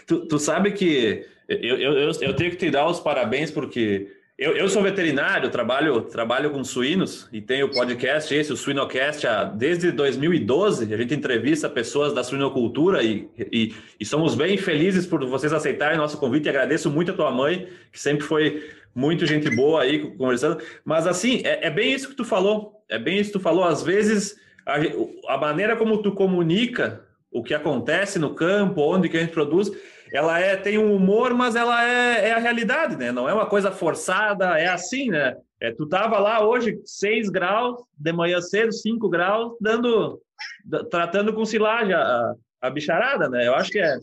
Tu, 0.05 0.27
tu 0.27 0.39
sabe 0.39 0.73
que 0.73 1.25
eu, 1.49 1.79
eu, 1.79 2.11
eu, 2.21 2.35
tenho 2.35 2.51
que 2.51 2.57
te 2.57 2.71
dar 2.71 2.89
os 2.89 2.99
parabéns 2.99 3.53
porque 3.53 4.11
eu, 4.37 4.57
eu 4.57 4.69
sou 4.69 4.83
veterinário, 4.83 5.49
trabalho, 5.49 6.03
trabalho 6.03 6.51
com 6.51 6.65
suínos 6.65 7.29
e 7.33 7.41
tenho 7.41 7.67
o 7.67 7.71
podcast 7.71 8.35
esse, 8.35 8.53
o 8.53 8.57
Suinocast, 8.57 9.25
desde 9.57 9.93
2012. 9.93 10.93
A 10.93 10.97
gente 10.97 11.15
entrevista 11.15 11.71
pessoas 11.71 12.13
da 12.13 12.25
suinocultura 12.25 13.01
e, 13.05 13.29
e, 13.53 13.73
e 14.01 14.05
somos 14.05 14.35
bem 14.35 14.57
felizes 14.57 15.07
por 15.07 15.25
vocês 15.25 15.53
aceitarem 15.53 15.99
nosso 15.99 16.19
convite 16.19 16.47
e 16.47 16.49
agradeço 16.49 16.91
muito 16.91 17.13
a 17.13 17.15
tua 17.15 17.31
mãe, 17.31 17.69
que 17.93 18.01
sempre 18.01 18.25
foi 18.25 18.69
muito 18.93 19.25
gente 19.25 19.49
boa 19.55 19.83
aí 19.83 20.01
conversando. 20.17 20.61
Mas 20.85 21.07
assim, 21.07 21.43
é, 21.45 21.69
é 21.69 21.71
bem 21.71 21.93
isso 21.93 22.09
que 22.09 22.17
tu 22.17 22.25
falou. 22.25 22.83
É 22.89 22.99
bem 22.99 23.21
isso 23.21 23.31
que 23.31 23.39
tu 23.39 23.43
falou. 23.43 23.63
Às 23.63 23.85
vezes, 23.85 24.37
a, 24.69 25.35
a 25.35 25.39
maneira 25.39 25.77
como 25.77 26.03
tu 26.03 26.13
comunica 26.13 27.05
o 27.31 27.43
que 27.43 27.55
acontece 27.55 28.19
no 28.19 28.35
campo, 28.35 28.81
onde 28.83 29.09
que 29.09 29.17
a 29.17 29.21
gente 29.21 29.33
produz, 29.33 29.71
ela 30.13 30.39
é, 30.41 30.57
tem 30.57 30.79
um 30.79 30.95
humor, 30.95 31.35
mas 31.35 31.57
ela 31.57 31.85
é, 31.85 32.29
é 32.29 32.33
a 32.33 32.39
realidade, 32.39 32.97
né? 32.97 33.13
Não 33.13 33.29
é 33.29 33.35
uma 33.35 33.47
coisa 33.47 33.71
forçada, 33.71 34.59
é 34.59 34.67
assim, 34.67 35.11
né? 35.11 35.37
É, 35.61 35.73
tu 35.73 35.87
tava 35.89 36.19
lá 36.19 36.47
hoje, 36.47 36.81
6 36.85 37.29
graus, 37.29 37.83
de 37.97 38.13
manhã 38.13 38.41
cedo, 38.41 38.73
5 38.73 39.09
graus, 39.09 39.57
dando, 39.61 40.23
da- 40.65 40.85
tratando 40.85 41.35
com 41.35 41.45
silagem 41.45 41.93
a, 41.93 42.33
a 42.63 42.71
bicharada, 42.71 43.29
né? 43.29 43.47
Eu 43.47 43.55
acho 43.55 43.71
que 43.71 43.79
é. 43.79 43.99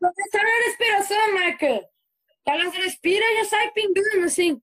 Começar 0.00 0.40
a 0.40 0.64
respiração, 0.66 1.34
né? 1.34 1.52
Que 1.52 1.80
que 2.44 2.50
elas 2.50 2.74
respiram 2.74 3.26
e 3.26 3.36
já 3.38 3.44
sai 3.46 3.70
pingando, 3.70 4.24
assim. 4.26 4.60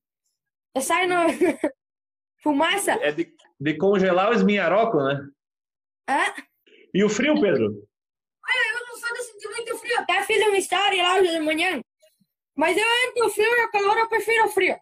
Já 0.75 0.81
sai 0.84 1.08
no... 1.08 1.15
Fumaça. 2.43 2.91
é 2.93 3.12
de, 3.12 3.34
de 3.60 3.74
congelar 3.75 4.29
o 4.29 4.34
esminharoco, 4.34 4.98
né? 5.03 5.20
É? 6.12 6.34
E 6.94 7.03
o 7.03 7.10
frio, 7.10 7.39
Pedro? 7.39 7.65
Olha, 7.65 8.80
eu 8.80 8.88
não 8.88 8.96
sou 8.98 9.13
de 9.13 9.24
sentir 9.24 9.48
muito 9.48 9.77
frio. 9.77 10.00
Até 10.00 10.24
fiz 10.24 10.46
uma 10.46 10.58
história 10.58 11.01
lá 11.01 11.15
hoje 11.15 11.32
de 11.32 11.39
manhã. 11.39 11.82
Mas 12.56 12.75
eu 12.75 12.86
entre 13.08 13.24
o 13.24 13.30
frio 13.30 13.46
e 13.46 13.65
o 13.65 13.72
calor, 13.72 13.98
eu 13.98 14.10
prefiro 14.10 14.46
o 14.46 14.50
frio. 14.50 14.77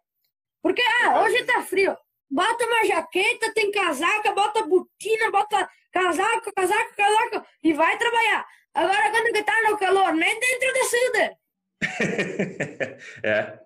Porque, 0.61 0.81
ah, 1.03 1.21
hoje 1.21 1.43
tá 1.45 1.61
frio. 1.61 1.95
Bota 2.29 2.65
uma 2.65 2.85
jaqueta, 2.85 3.53
tem 3.53 3.71
casaca, 3.71 4.31
bota 4.33 4.63
botina, 4.63 5.31
bota 5.31 5.69
casaco, 5.91 6.51
casaco, 6.55 6.95
casaco 6.95 7.45
e 7.63 7.73
vai 7.73 7.97
trabalhar. 7.97 8.45
Agora, 8.73 9.11
quando 9.11 9.33
que 9.33 9.43
tá 9.43 9.53
no 9.69 9.77
calor, 9.77 10.13
nem 10.13 10.39
dentro 10.39 10.73
da 10.73 10.83
cidade. 10.83 11.37
é. 13.23 13.59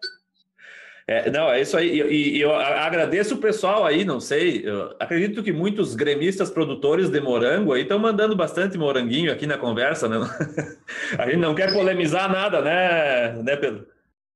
É, 1.08 1.30
não, 1.30 1.52
é 1.52 1.62
isso 1.62 1.76
aí. 1.76 2.02
E, 2.02 2.38
e, 2.38 2.42
eu 2.42 2.56
agradeço 2.56 3.36
o 3.36 3.40
pessoal 3.40 3.86
aí, 3.86 4.06
não 4.06 4.20
sei. 4.20 4.66
acredito 5.00 5.44
que 5.44 5.52
muitos 5.52 5.96
gremistas 5.96 6.50
produtores 6.50 7.10
de 7.10 7.20
morango 7.20 7.74
aí 7.74 7.82
estão 7.82 8.00
mandando 8.00 8.36
bastante 8.36 8.78
moranguinho 8.78 9.32
aqui 9.32 9.46
na 9.46 9.58
conversa, 9.58 10.08
né? 10.08 10.18
A 11.20 11.26
gente 11.26 11.38
não 11.38 11.54
quer 11.54 11.74
polemizar 11.74 12.32
nada, 12.32 12.62
né, 12.62 13.34
né 13.44 13.56
Pedro? 13.58 13.88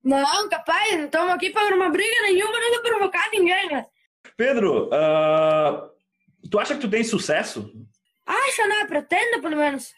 Não, 0.04 0.50
capaz, 0.50 0.98
não 0.98 1.06
estamos 1.06 1.34
aqui 1.34 1.50
para 1.50 1.76
uma 1.76 1.90
briga 1.90 2.22
nenhuma, 2.24 2.60
nem 2.60 2.82
provocar 2.82 3.30
ninguém, 3.32 3.70
né? 3.70 3.86
Pedro, 4.36 4.88
uh, 4.88 5.90
tu 6.50 6.60
acha 6.60 6.76
que 6.76 6.82
tu 6.82 6.90
tem 6.90 7.04
sucesso? 7.04 7.72
Acho, 8.26 8.68
né? 8.68 8.86
Pretendo, 8.88 9.42
pelo 9.42 9.56
menos. 9.56 9.94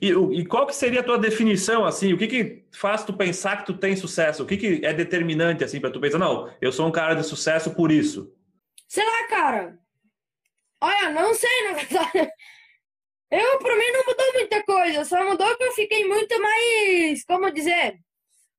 E, 0.00 0.10
e, 0.10 0.46
qual 0.46 0.66
que 0.66 0.74
seria 0.74 1.00
a 1.00 1.04
tua 1.04 1.18
definição, 1.18 1.84
assim? 1.84 2.12
O 2.12 2.18
que 2.18 2.26
que 2.26 2.64
faz 2.72 3.04
tu 3.04 3.12
pensar 3.12 3.58
que 3.58 3.66
tu 3.66 3.76
tem 3.76 3.96
sucesso? 3.96 4.42
O 4.42 4.46
que 4.46 4.56
que 4.56 4.84
é 4.84 4.92
determinante, 4.92 5.64
assim, 5.64 5.80
para 5.80 5.90
tu 5.90 6.00
pensar, 6.00 6.18
não, 6.18 6.52
eu 6.60 6.72
sou 6.72 6.86
um 6.86 6.92
cara 6.92 7.14
de 7.14 7.24
sucesso 7.24 7.74
por 7.74 7.90
isso? 7.90 8.34
Sei 8.88 9.04
lá, 9.04 9.28
cara. 9.28 9.78
Olha, 10.80 11.10
não 11.10 11.34
sei, 11.34 11.68
na 11.68 11.72
verdade. 11.74 12.30
Eu, 13.30 13.58
para 13.58 13.76
mim, 13.76 13.90
não 13.92 14.04
mudou 14.06 14.32
muita 14.34 14.62
coisa. 14.62 15.04
Só 15.04 15.24
mudou 15.24 15.56
que 15.56 15.64
eu 15.64 15.72
fiquei 15.72 16.06
muito 16.06 16.40
mais, 16.40 17.24
como 17.24 17.50
dizer, 17.50 17.98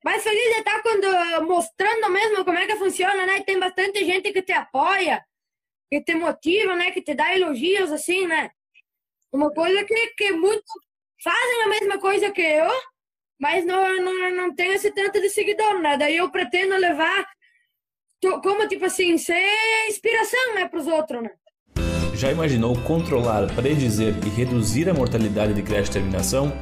mais 0.03 0.23
feliz 0.23 0.43
de 0.43 0.59
estar 0.59 0.81
quando, 0.81 1.45
mostrando 1.45 2.09
mesmo 2.09 2.43
como 2.43 2.57
é 2.57 2.65
que 2.65 2.75
funciona, 2.75 3.25
né? 3.25 3.43
Tem 3.43 3.59
bastante 3.59 4.03
gente 4.03 4.31
que 4.33 4.41
te 4.41 4.51
apoia, 4.51 5.23
que 5.91 6.01
te 6.01 6.15
motiva, 6.15 6.75
né? 6.75 6.91
Que 6.91 7.01
te 7.01 7.13
dá 7.13 7.35
elogios, 7.35 7.91
assim, 7.91 8.25
né? 8.27 8.51
Uma 9.31 9.51
coisa 9.53 9.83
que, 9.85 10.07
que 10.17 10.31
muitos 10.31 10.73
fazem 11.23 11.63
a 11.63 11.69
mesma 11.69 11.97
coisa 11.99 12.31
que 12.31 12.41
eu, 12.41 12.67
mas 13.39 13.63
não, 13.65 14.01
não, 14.01 14.35
não 14.35 14.53
tem 14.55 14.73
esse 14.73 14.91
tanto 14.91 15.21
de 15.21 15.29
seguidor, 15.29 15.79
né? 15.79 15.95
Daí 15.97 16.17
eu 16.17 16.29
pretendo 16.29 16.75
levar 16.75 17.25
como, 18.41 18.67
tipo 18.67 18.85
assim, 18.85 19.17
ser 19.17 19.41
inspiração, 19.89 20.55
né, 20.55 20.67
para 20.67 20.79
os 20.79 20.87
outros, 20.87 21.23
né? 21.23 21.29
Já 22.15 22.31
imaginou 22.31 22.75
controlar, 22.83 23.53
predizer 23.53 24.15
e 24.25 24.29
reduzir 24.29 24.89
a 24.89 24.93
mortalidade 24.93 25.53
de 25.53 25.61
crash 25.61 25.89
terminação? 25.89 26.53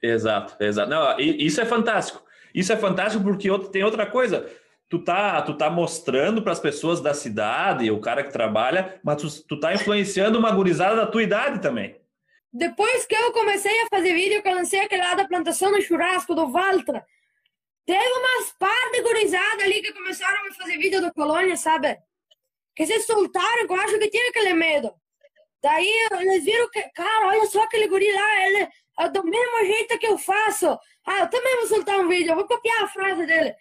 Exato, 0.01 0.62
exato. 0.62 0.89
Não, 0.89 1.17
isso 1.17 1.62
é 1.62 1.65
fantástico. 1.65 2.22
Isso 2.53 2.74
é 2.74 2.75
fantástico 2.75 3.24
porque 3.24 3.48
tem 3.72 3.86
outra 3.86 4.05
coisa. 4.05 4.45
Tu 4.89 5.00
tá, 5.00 5.41
tu 5.43 5.53
tá 5.53 5.69
mostrando 5.69 6.41
para 6.41 6.51
as 6.51 6.60
pessoas 6.60 7.00
da 7.00 7.13
cidade, 7.13 7.89
o 7.89 8.01
cara 8.01 8.22
que 8.22 8.33
trabalha, 8.33 9.00
mas 9.01 9.22
tu, 9.22 9.48
tu 9.48 9.57
tá 9.57 9.74
influenciando 9.74 10.38
uma 10.38 10.51
gurizada 10.51 10.98
da 10.98 11.07
tua 11.07 11.24
idade 11.24 11.62
também. 11.62 11.95
Depois 12.51 13.05
que 13.05 13.15
eu 13.15 13.31
comecei 13.31 13.72
a 13.83 13.88
fazer 13.89 14.13
vídeo, 14.13 14.43
que 14.43 14.50
eu 14.50 14.55
lancei 14.55 14.81
aquele 14.81 15.01
lá 15.01 15.15
da 15.15 15.25
plantação 15.25 15.72
no 15.72 15.81
churrasco 15.81 16.36
do 16.36 16.51
Valtra, 16.51 17.05
Teve 17.85 18.07
umas 18.17 18.51
par 18.57 18.91
de 18.91 19.01
gurizada 19.01 19.63
ali 19.63 19.81
que 19.81 19.93
começaram 19.93 20.47
a 20.47 20.53
fazer 20.53 20.77
vídeo 20.77 21.01
do 21.01 21.13
Colônia, 21.13 21.57
sabe? 21.57 21.97
Que 22.75 22.85
se 22.85 22.99
soltaram, 23.01 23.67
que 23.67 23.73
eu 23.73 23.81
acho 23.81 23.99
que 23.99 24.09
tinha 24.09 24.29
aquele 24.29 24.53
medo. 24.53 24.93
Daí 25.61 25.89
eles 26.11 26.43
viram 26.43 26.69
que, 26.69 26.81
cara, 26.89 27.27
olha 27.27 27.45
só 27.45 27.63
aquele 27.63 27.87
guri 27.87 28.11
lá, 28.11 28.47
ele 28.47 28.67
é 28.99 29.09
do 29.09 29.23
mesmo 29.23 29.65
jeito 29.65 29.97
que 29.97 30.07
eu 30.07 30.17
faço. 30.17 30.67
Ah, 31.05 31.19
eu 31.19 31.29
também 31.29 31.55
vou 31.57 31.67
soltar 31.67 31.99
um 31.99 32.07
vídeo, 32.07 32.31
eu 32.31 32.35
vou 32.35 32.47
copiar 32.47 32.83
a 32.83 32.87
frase 32.87 33.25
dele. 33.25 33.55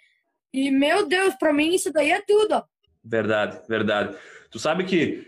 E, 0.52 0.70
meu 0.70 1.06
Deus, 1.06 1.34
para 1.36 1.52
mim 1.52 1.74
isso 1.74 1.92
daí 1.92 2.10
é 2.10 2.20
tudo. 2.20 2.62
Verdade, 3.04 3.60
verdade. 3.68 4.16
Tu 4.50 4.58
sabe 4.58 4.84
que 4.84 5.26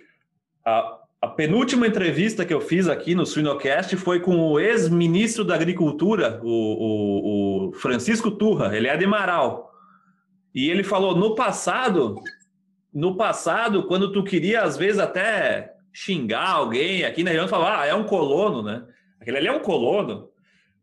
a, 0.65 1.04
a 1.25 1.29
penúltima 1.29 1.87
entrevista 1.87 2.45
que 2.45 2.53
eu 2.53 2.61
fiz 2.61 2.87
aqui 2.87 3.15
no 3.15 3.25
Suinocast 3.25 3.97
foi 3.97 4.21
com 4.21 4.37
o 4.37 4.61
ex-ministro 4.61 5.43
da 5.43 5.55
Agricultura, 5.55 6.39
o, 6.43 6.49
o, 6.49 7.69
o, 7.69 7.73
Francisco 7.73 8.31
Turra. 8.31 8.77
Ele 8.77 8.89
é 8.89 8.97
de 8.97 9.07
Marau. 9.07 9.73
E 10.55 10.69
ele 10.69 10.85
falou: 10.85 11.17
no 11.17 11.35
passado, 11.35 12.17
no 12.93 13.17
passado, 13.17 13.85
quando 13.85 14.13
tu 14.13 14.23
queria, 14.23 14.65
às 14.65 14.77
vezes, 14.77 14.99
até 14.99 15.75
xingar 15.95 16.51
alguém 16.51 17.05
aqui 17.05 17.25
na 17.25 17.31
região, 17.31 17.49
falar, 17.49 17.81
ah, 17.81 17.87
é 17.87 17.95
um 17.95 18.05
colono, 18.05 18.63
né? 18.63 18.85
Aquele 19.19 19.39
ali 19.39 19.47
é 19.47 19.53
um 19.53 19.61
colono. 19.61 20.29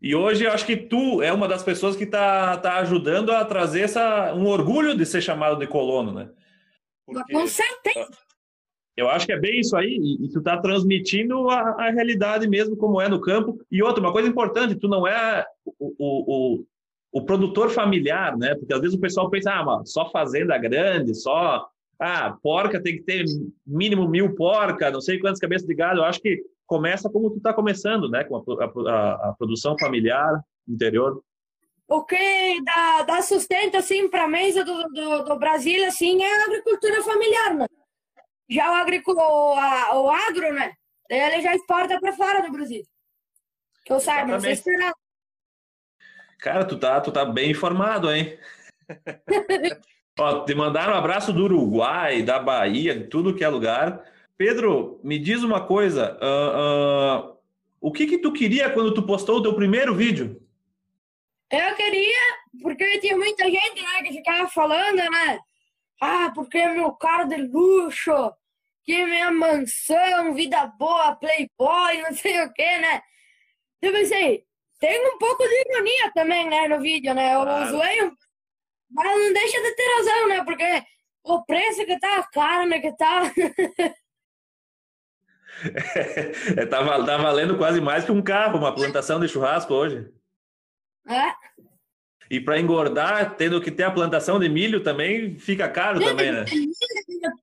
E 0.02 0.16
hoje 0.16 0.46
eu 0.46 0.52
acho 0.52 0.66
que 0.66 0.76
tu 0.76 1.22
é 1.22 1.32
uma 1.32 1.48
das 1.48 1.62
pessoas 1.62 1.96
que 1.96 2.06
está 2.06 2.58
tá 2.58 2.78
ajudando 2.78 3.32
a 3.32 3.46
trazer 3.46 3.82
essa, 3.82 4.34
um 4.34 4.48
orgulho 4.48 4.98
de 4.98 5.06
ser 5.06 5.22
chamado 5.22 5.60
de 5.60 5.68
colono, 5.68 6.12
né? 6.12 6.30
Porque... 7.06 7.32
Com 7.32 7.46
certeza. 7.46 8.31
Eu 8.96 9.10
acho 9.10 9.26
que 9.26 9.32
é 9.32 9.40
bem 9.40 9.62
isso 9.62 9.76
aí, 9.76 9.98
e, 10.22 10.30
tu 10.30 10.40
está 10.40 10.58
transmitindo 10.58 11.50
a, 11.50 11.60
a, 11.60 11.92
realidade 11.92 12.48
mesmo 12.48 12.76
como 12.76 13.00
é 13.00 13.08
no 13.08 13.22
campo. 13.22 13.58
E 13.72 13.82
outra, 13.82 14.02
uma 14.02 14.12
coisa 14.12 14.28
importante, 14.28 14.76
tu 14.76 14.88
não 14.88 15.08
é 15.08 15.46
o, 15.66 15.96
o, 15.98 16.58
o, 16.58 16.66
o 17.14 17.26
produtor 17.26 17.70
familiar, 17.70 18.38
né? 18.38 18.54
Porque 18.56 18.74
às 18.74 18.82
vezes 18.82 18.96
o 18.96 19.02
pessoal 19.02 19.30
pensa, 19.30 19.54
ah, 19.54 19.64
mas 19.64 19.92
só 19.92 20.10
fazenda 20.12 20.58
grande, 20.58 21.16
só 21.16 21.66
ah, 22.00 22.36
porca 22.44 22.82
tem 22.82 22.98
que 22.98 23.04
ter 23.04 23.24
mínimo 23.66 24.08
mil 24.10 24.36
porca, 24.36 24.92
não 24.92 25.00
sei 25.00 25.20
quantas 25.20 25.40
cabeças 25.40 25.68
de 25.68 25.74
gado. 25.74 26.00
Eu 26.00 26.06
acho 26.06 26.20
que 26.20 26.44
começa 26.68 27.10
como 27.10 27.30
tu 27.30 27.38
está 27.38 27.54
começando, 27.54 28.10
né? 28.10 28.26
Com 28.26 28.38
a, 28.38 28.92
a, 28.92 29.30
a, 29.30 29.36
produção 29.38 29.78
familiar 29.80 30.42
interior. 30.68 31.24
O 31.88 32.04
que 32.04 32.62
dá, 32.64 33.04
dá 33.04 33.22
sustento 33.22 33.76
assim 33.76 34.10
para 34.10 34.26
a 34.26 34.28
mesa 34.28 34.64
do, 34.64 34.84
do, 34.90 35.24
do 35.24 35.40
Brasil 35.40 35.86
assim 35.86 36.22
é 36.22 36.42
a 36.42 36.46
agricultura 36.46 37.02
familiar, 37.04 37.56
né? 37.56 37.66
Já 38.52 38.70
o, 38.70 38.76
agricultor, 38.76 39.24
o 39.24 40.10
agro, 40.10 40.54
né? 40.54 40.74
Ele 41.10 41.42
já 41.42 41.56
exporta 41.56 42.00
para 42.00 42.14
fora 42.14 42.42
do 42.42 42.52
Brasil. 42.52 42.84
Que 43.86 43.94
eu 43.94 44.00
saiba, 44.00 44.34
não 44.34 44.40
sei 44.40 44.56
se 44.56 44.64
será. 44.64 44.94
Cara, 46.40 46.66
tu 46.66 46.78
tá, 46.78 47.00
tu 47.00 47.12
tá 47.12 47.24
bem 47.24 47.52
informado, 47.52 48.12
hein? 48.12 48.38
Ó, 50.20 50.44
te 50.44 50.54
mandaram 50.54 50.94
um 50.94 50.98
abraço 50.98 51.32
do 51.32 51.46
Uruguai, 51.46 52.22
da 52.22 52.40
Bahia, 52.40 52.94
de 52.94 53.08
tudo 53.08 53.36
que 53.36 53.44
é 53.44 53.48
lugar. 53.48 54.04
Pedro, 54.38 55.00
me 55.04 55.18
diz 55.18 55.44
uma 55.44 55.66
coisa. 55.66 56.18
Uh, 56.22 57.30
uh, 57.30 57.38
o 57.80 57.92
que 57.92 58.06
que 58.06 58.18
tu 58.18 58.34
queria 58.34 58.70
quando 58.70 58.94
tu 58.94 59.04
postou 59.04 59.38
o 59.38 59.42
teu 59.42 59.56
primeiro 59.56 59.96
vídeo? 59.96 60.42
Eu 61.50 61.76
queria, 61.76 62.38
porque 62.62 63.00
tinha 63.00 63.16
muita 63.16 63.46
gente 63.46 63.82
né, 63.82 64.04
que 64.04 64.14
ficava 64.14 64.48
falando, 64.50 64.98
né? 64.98 65.40
Ah, 66.02 66.32
porque 66.34 66.58
é 66.58 66.74
meu 66.74 66.92
carro 66.94 67.28
de 67.28 67.38
luxo, 67.38 68.34
que 68.84 69.06
minha 69.06 69.32
mansão, 69.32 70.34
vida 70.34 70.66
boa, 70.78 71.16
playboy, 71.16 72.02
não 72.02 72.14
sei 72.14 72.44
o 72.44 72.54
que, 72.54 72.78
né? 72.78 73.02
Eu 73.82 73.92
pensei, 73.92 74.44
tem 74.80 75.14
um 75.14 75.18
pouco 75.18 75.44
de 75.44 75.70
ironia 75.70 76.12
também, 76.14 76.50
né, 76.50 76.68
no 76.68 76.82
vídeo, 76.82 77.14
né? 77.14 77.36
Eu 77.36 77.42
claro. 77.42 77.72
zoei 77.72 78.12
mas 78.94 79.06
não 79.06 79.34
deixa 79.34 79.62
de 79.62 79.76
ter 79.76 79.98
razão, 79.98 80.28
né? 80.28 80.44
Porque 80.44 80.84
o 81.24 81.46
preço 81.46 81.86
que 81.86 82.00
tá, 82.00 82.20
a 82.20 82.30
carne 82.30 82.82
que 82.82 82.92
tá. 82.98 83.22
é, 86.58 86.66
tá, 86.66 87.06
tá 87.06 87.18
valendo 87.18 87.58
quase 87.58 87.80
mais 87.80 88.04
que 88.04 88.12
um 88.12 88.22
carro, 88.22 88.58
uma 88.58 88.76
plantação 88.76 89.20
de 89.20 89.28
churrasco 89.28 89.74
hoje. 89.74 90.12
É. 91.08 91.34
E 92.32 92.40
para 92.40 92.58
engordar, 92.58 93.36
tendo 93.36 93.60
que 93.60 93.70
ter 93.70 93.84
a 93.84 93.92
plantação 93.92 94.40
de 94.40 94.48
milho 94.48 94.82
também, 94.82 95.38
fica 95.38 95.68
caro 95.68 96.00
tem 96.00 96.08
também, 96.08 96.32
né? 96.32 96.46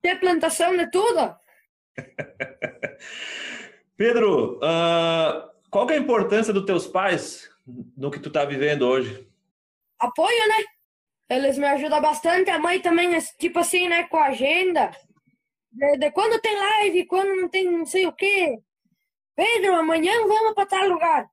Ter 0.00 0.18
plantação 0.18 0.74
de 0.74 0.90
tudo. 0.90 1.36
Pedro, 3.98 4.56
uh, 4.56 5.50
qual 5.70 5.90
é 5.90 5.92
a 5.92 5.98
importância 5.98 6.54
dos 6.54 6.64
teus 6.64 6.86
pais 6.86 7.50
no 7.94 8.10
que 8.10 8.18
tu 8.18 8.30
tá 8.30 8.46
vivendo 8.46 8.88
hoje? 8.88 9.28
Apoio, 9.98 10.48
né? 10.48 10.64
Eles 11.28 11.58
me 11.58 11.66
ajudam 11.66 12.00
bastante. 12.00 12.48
A 12.48 12.58
mãe 12.58 12.80
também, 12.80 13.14
é 13.14 13.20
tipo 13.38 13.58
assim, 13.58 13.90
né, 13.90 14.04
com 14.04 14.16
a 14.16 14.28
agenda. 14.28 14.90
De, 15.70 15.98
de 15.98 16.10
quando 16.12 16.40
tem 16.40 16.56
live, 16.56 17.04
quando 17.04 17.36
não 17.38 17.48
tem 17.50 17.70
não 17.70 17.84
sei 17.84 18.06
o 18.06 18.12
quê. 18.12 18.58
Pedro, 19.36 19.74
amanhã 19.74 20.14
vamos 20.26 20.54
para 20.54 20.64
tal 20.64 20.88
lugar. 20.88 21.28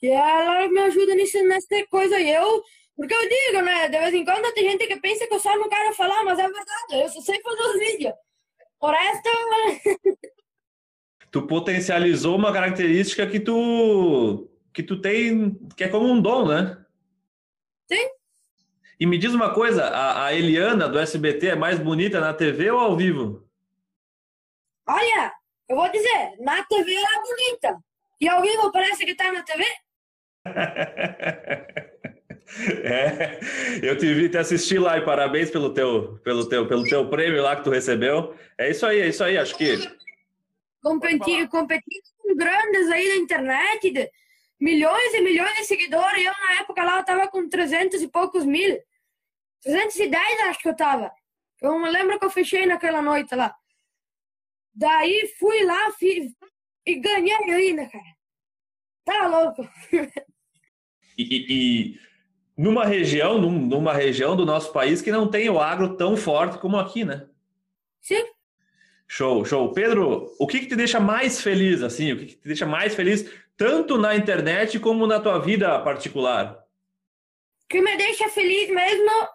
E 0.00 0.08
ela 0.08 0.66
me 0.66 0.80
ajuda 0.80 1.14
nisso, 1.14 1.42
nessa 1.44 1.86
coisa. 1.90 2.18
E 2.18 2.30
eu, 2.30 2.62
porque 2.96 3.14
eu 3.14 3.28
digo, 3.28 3.62
né, 3.62 3.88
de 3.88 3.98
vez 3.98 4.14
em 4.14 4.24
quando 4.24 4.52
tem 4.54 4.70
gente 4.70 4.86
que 4.86 5.00
pensa 5.00 5.26
que 5.26 5.34
eu 5.34 5.40
só 5.40 5.56
não 5.56 5.68
quero 5.68 5.94
falar, 5.94 6.24
mas 6.24 6.38
é 6.38 6.42
verdade, 6.42 7.02
eu 7.02 7.08
só 7.08 7.20
sei 7.20 7.40
fazer 7.42 7.62
os 7.62 7.78
vídeos. 7.78 8.14
O 8.80 8.90
resto. 8.90 9.28
tu 11.30 11.46
potencializou 11.46 12.36
uma 12.36 12.52
característica 12.52 13.26
que 13.26 13.38
tu 13.38 14.48
que 14.72 14.82
tu 14.82 15.00
tem, 15.00 15.54
que 15.76 15.84
é 15.84 15.88
como 15.88 16.06
um 16.06 16.20
dom, 16.20 16.48
né? 16.48 16.84
Sim. 17.90 18.08
E 19.00 19.06
me 19.06 19.18
diz 19.18 19.32
uma 19.34 19.52
coisa, 19.52 19.84
a, 19.84 20.26
a, 20.26 20.34
Eliana 20.34 20.88
do 20.88 20.98
SBT 20.98 21.48
é 21.48 21.56
mais 21.56 21.78
bonita 21.78 22.20
na 22.20 22.32
TV 22.34 22.70
ou 22.70 22.80
ao 22.80 22.96
vivo? 22.96 23.46
Olha, 24.86 25.32
eu 25.68 25.76
vou 25.76 25.90
dizer, 25.90 26.36
na 26.40 26.62
TV 26.64 26.94
ela 26.94 27.08
é 27.08 27.20
bonita. 27.20 27.84
E 28.20 28.28
ao 28.28 28.42
vivo 28.42 28.70
parece 28.70 29.04
que 29.04 29.14
tá 29.14 29.32
na 29.32 29.42
TV? 29.42 29.64
é, 32.84 33.40
eu 33.82 33.96
te 33.96 34.12
vi 34.14 34.28
te 34.28 34.38
assistir 34.38 34.78
lá 34.78 34.96
e 34.98 35.04
parabéns 35.04 35.50
pelo 35.50 35.72
teu, 35.74 36.18
pelo 36.22 36.48
teu, 36.48 36.66
pelo 36.66 36.84
teu 36.84 37.08
prêmio 37.08 37.42
lá 37.42 37.56
que 37.56 37.64
tu 37.64 37.70
recebeu. 37.70 38.34
É 38.56 38.70
isso 38.70 38.86
aí, 38.86 39.00
é 39.00 39.08
isso 39.08 39.24
aí, 39.24 39.36
acho 39.36 39.56
que. 39.56 39.76
Competi, 40.82 41.46
competições 41.48 42.36
grandes 42.36 42.88
aí 42.90 43.08
na 43.08 43.16
internet, 43.16 43.90
de 43.90 44.10
milhões 44.60 45.14
e 45.14 45.20
milhões 45.20 45.54
de 45.56 45.64
seguidores. 45.64 46.24
Eu, 46.24 46.32
na 46.32 46.60
época 46.60 46.84
lá, 46.84 46.98
eu 46.98 47.04
tava 47.04 47.28
com 47.28 47.48
300 47.48 48.02
e 48.02 48.08
poucos 48.08 48.44
mil. 48.44 48.78
310 49.62 50.40
acho 50.42 50.60
que 50.60 50.68
eu 50.68 50.76
tava. 50.76 51.10
Eu 51.60 51.78
me 51.78 51.90
lembro 51.90 52.18
que 52.18 52.24
eu 52.24 52.30
fechei 52.30 52.66
naquela 52.66 53.02
noite 53.02 53.34
lá. 53.34 53.54
Daí 54.72 55.34
fui 55.38 55.64
lá 55.64 55.90
fiz, 55.92 56.32
e 56.86 56.94
ganhei 57.00 57.34
ainda, 57.34 57.88
cara. 57.88 58.16
Tá 59.04 59.26
louco. 59.26 59.68
e, 61.18 61.46
e, 61.48 62.00
numa 62.56 62.86
região, 62.86 63.38
num, 63.38 63.50
numa 63.50 63.92
região 63.92 64.34
do 64.34 64.46
nosso 64.46 64.72
país 64.72 65.02
que 65.02 65.12
não 65.12 65.28
tem 65.28 65.50
o 65.50 65.60
agro 65.60 65.96
tão 65.96 66.16
forte 66.16 66.58
como 66.58 66.78
aqui, 66.78 67.04
né? 67.04 67.28
Sim. 68.00 68.24
Show, 69.06 69.44
show. 69.44 69.72
Pedro, 69.72 70.34
o 70.38 70.46
que, 70.46 70.60
que 70.60 70.66
te 70.66 70.76
deixa 70.76 70.98
mais 70.98 71.40
feliz, 71.40 71.82
assim? 71.82 72.12
O 72.12 72.18
que, 72.18 72.26
que 72.26 72.36
te 72.36 72.46
deixa 72.46 72.66
mais 72.66 72.94
feliz, 72.94 73.30
tanto 73.56 73.98
na 73.98 74.16
internet 74.16 74.78
como 74.80 75.06
na 75.06 75.20
tua 75.20 75.38
vida 75.38 75.78
particular? 75.80 76.64
O 77.64 77.68
que 77.68 77.80
me 77.80 77.96
deixa 77.96 78.28
feliz 78.28 78.68
mesmo 78.70 79.28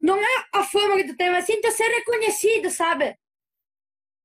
não 0.00 0.18
é 0.22 0.44
a 0.52 0.62
fama 0.62 0.96
que 0.96 1.08
tu 1.08 1.16
tem, 1.16 1.30
mas 1.30 1.46
sim 1.46 1.60
tu 1.60 1.70
ser 1.72 1.88
reconhecido, 1.88 2.70
sabe? 2.70 3.16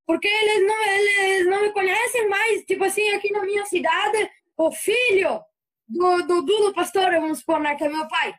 Porque 0.05 0.27
eles 0.27 0.67
não, 0.67 0.83
eles 0.83 1.47
não 1.47 1.61
me 1.61 1.71
conhecem 1.71 2.27
mais. 2.27 2.65
Tipo 2.65 2.83
assim, 2.83 3.07
aqui 3.11 3.31
na 3.31 3.43
minha 3.43 3.65
cidade, 3.65 4.29
o 4.57 4.71
filho 4.71 5.41
do, 5.89 6.21
do 6.23 6.41
Dudu 6.43 6.73
Pastor, 6.73 7.11
vamos 7.11 7.39
supor, 7.39 7.59
né, 7.59 7.75
que 7.75 7.83
é 7.83 7.89
meu 7.89 8.07
pai. 8.07 8.33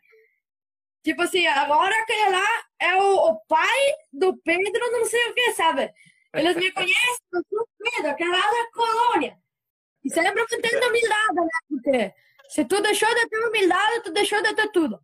Tipo 1.03 1.23
assim, 1.23 1.47
agora 1.47 1.95
aquele 1.97 2.31
lá 2.31 2.47
é 2.79 2.97
o, 2.97 3.31
o 3.31 3.41
pai 3.47 3.95
do 4.13 4.37
Pedro, 4.39 4.93
não 4.93 5.05
sei 5.05 5.31
o 5.31 5.35
que, 5.35 5.53
sabe? 5.53 5.91
Eles 6.35 6.57
me 6.57 6.71
conhecem, 6.71 7.25
do 7.33 7.69
Pedro, 7.79 8.11
aquela 8.11 8.37
lá 8.37 8.43
da 8.43 8.71
colônia. 8.73 9.37
E 10.05 10.11
sempre 10.11 10.35
mantendo 10.35 10.89
humildade, 10.89 11.35
né? 11.35 11.49
Porque 11.69 12.15
se 12.49 12.65
tu 12.65 12.81
deixou 12.81 13.09
de 13.15 13.29
ter 13.29 13.39
humildade, 13.39 14.03
tu 14.05 14.13
deixou 14.13 14.43
de 14.43 14.55
ter 14.55 14.71
tudo. 14.71 15.01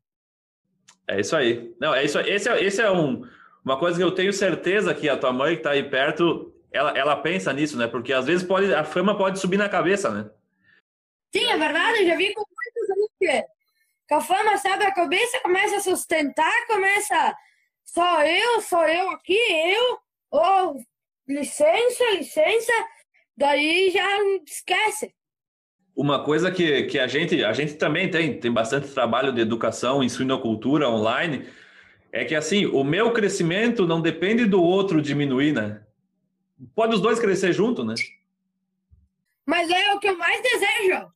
É 1.09 1.21
isso 1.21 1.35
aí. 1.35 1.75
Não, 1.81 1.95
é 1.95 2.05
isso. 2.05 2.19
Esse 2.21 2.49
é, 2.49 2.63
esse 2.63 2.81
é 2.81 2.91
um, 2.91 3.27
uma 3.65 3.79
coisa 3.79 3.97
que 3.97 4.05
eu 4.05 4.13
tenho 4.13 4.33
certeza 4.33 4.95
que 4.95 5.09
a 5.09 5.17
tua 5.17 5.33
mãe 5.33 5.55
que 5.55 5.61
está 5.61 5.71
aí 5.71 5.83
perto, 5.83 6.55
ela, 6.71 6.91
ela 6.97 7.17
pensa 7.17 7.53
nisso, 7.53 7.77
né? 7.77 7.87
Porque 7.87 8.13
às 8.13 8.27
vezes 8.27 8.47
pode, 8.47 8.73
a 8.73 8.85
fama 8.85 9.17
pode 9.17 9.39
subir 9.39 9.57
na 9.57 9.69
cabeça, 9.69 10.11
né? 10.11 10.31
Sim, 11.37 11.51
é 11.51 11.57
verdade. 11.59 12.01
Eu 12.01 12.07
já 12.07 12.17
vi 12.17 12.33
com 12.33 12.41
muitos 12.41 12.91
anos 12.91 13.11
que, 13.19 13.45
que 14.09 14.15
a 14.15 14.21
fama 14.21 14.57
sabe 14.57 14.85
a 14.85 14.95
cabeça, 14.95 15.41
começa 15.41 15.77
a 15.77 15.81
sustentar, 15.81 16.67
começa 16.67 17.37
só 17.85 18.25
eu, 18.25 18.61
só 18.63 18.89
eu 18.89 19.11
aqui, 19.11 19.39
eu, 19.39 19.99
ou 20.31 20.77
oh, 20.77 20.83
licença, 21.29 22.05
licença, 22.13 22.73
daí 23.37 23.91
já 23.91 24.07
esquece. 24.47 25.15
Uma 25.95 26.25
coisa 26.25 26.51
que, 26.51 26.85
que 26.85 26.99
a 26.99 27.07
gente 27.07 27.43
a 27.45 27.53
gente 27.53 27.75
também 27.75 28.11
tem, 28.11 28.39
tem 28.39 28.53
bastante 28.53 28.93
trabalho 28.93 29.33
de 29.33 29.41
educação 29.41 30.03
em 30.03 30.09
suinocultura 30.09 30.89
online, 30.89 31.47
é 32.13 32.25
que 32.25 32.35
assim, 32.35 32.67
o 32.67 32.83
meu 32.83 33.13
crescimento 33.13 33.87
não 33.87 34.01
depende 34.01 34.47
do 34.47 34.63
outro 34.63 35.01
diminuir, 35.03 35.53
né? 35.53 35.83
Pode 36.75 36.95
os 36.95 37.01
dois 37.01 37.19
crescer 37.19 37.53
junto, 37.53 37.85
né? 37.85 37.95
Mas 39.45 39.71
é 39.71 39.95
o 39.95 40.01
que 40.01 40.09
eu 40.09 40.19
mais 40.19 40.43
desejo. 40.43 41.16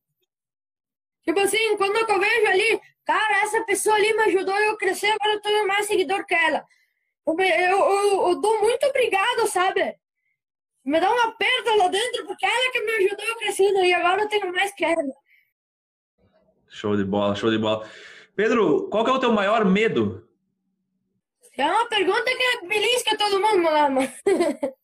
Tipo 1.30 1.42
assim, 1.42 1.76
quando 1.76 1.96
eu 1.96 2.18
vejo 2.18 2.46
ali, 2.48 2.80
cara, 3.04 3.42
essa 3.42 3.62
pessoa 3.62 3.94
ali 3.94 4.12
me 4.14 4.22
ajudou 4.24 4.52
eu 4.52 4.76
crescer, 4.76 5.06
agora 5.06 5.34
eu 5.34 5.40
tenho 5.40 5.68
mais 5.68 5.86
seguidor 5.86 6.26
que 6.26 6.34
ela. 6.34 6.66
Eu, 7.24 7.38
eu, 7.38 8.28
eu, 8.30 8.40
dou 8.40 8.60
muito 8.60 8.84
obrigado, 8.86 9.46
sabe? 9.46 9.94
me 10.84 10.98
dá 10.98 11.08
uma 11.08 11.28
aperto 11.28 11.76
lá 11.76 11.86
dentro, 11.86 12.26
porque 12.26 12.44
ela 12.44 12.72
que 12.72 12.80
me 12.80 12.92
ajudou 12.96 13.24
eu 13.26 13.36
crescendo 13.36 13.84
e 13.84 13.94
agora 13.94 14.22
eu 14.22 14.28
tenho 14.28 14.52
mais 14.52 14.74
que 14.74 14.84
ela. 14.84 15.14
Show 16.68 16.96
de 16.96 17.04
bola, 17.04 17.36
show 17.36 17.48
de 17.48 17.58
bola. 17.58 17.88
Pedro, 18.34 18.88
qual 18.88 19.04
que 19.04 19.10
é 19.10 19.14
o 19.14 19.20
teu 19.20 19.32
maior 19.32 19.64
medo? 19.64 20.28
É 21.56 21.64
uma 21.64 21.88
pergunta 21.88 22.24
que 22.24 22.66
belisca 22.66 23.16
todo 23.16 23.40
mundo, 23.40 23.62
mano. 23.62 24.00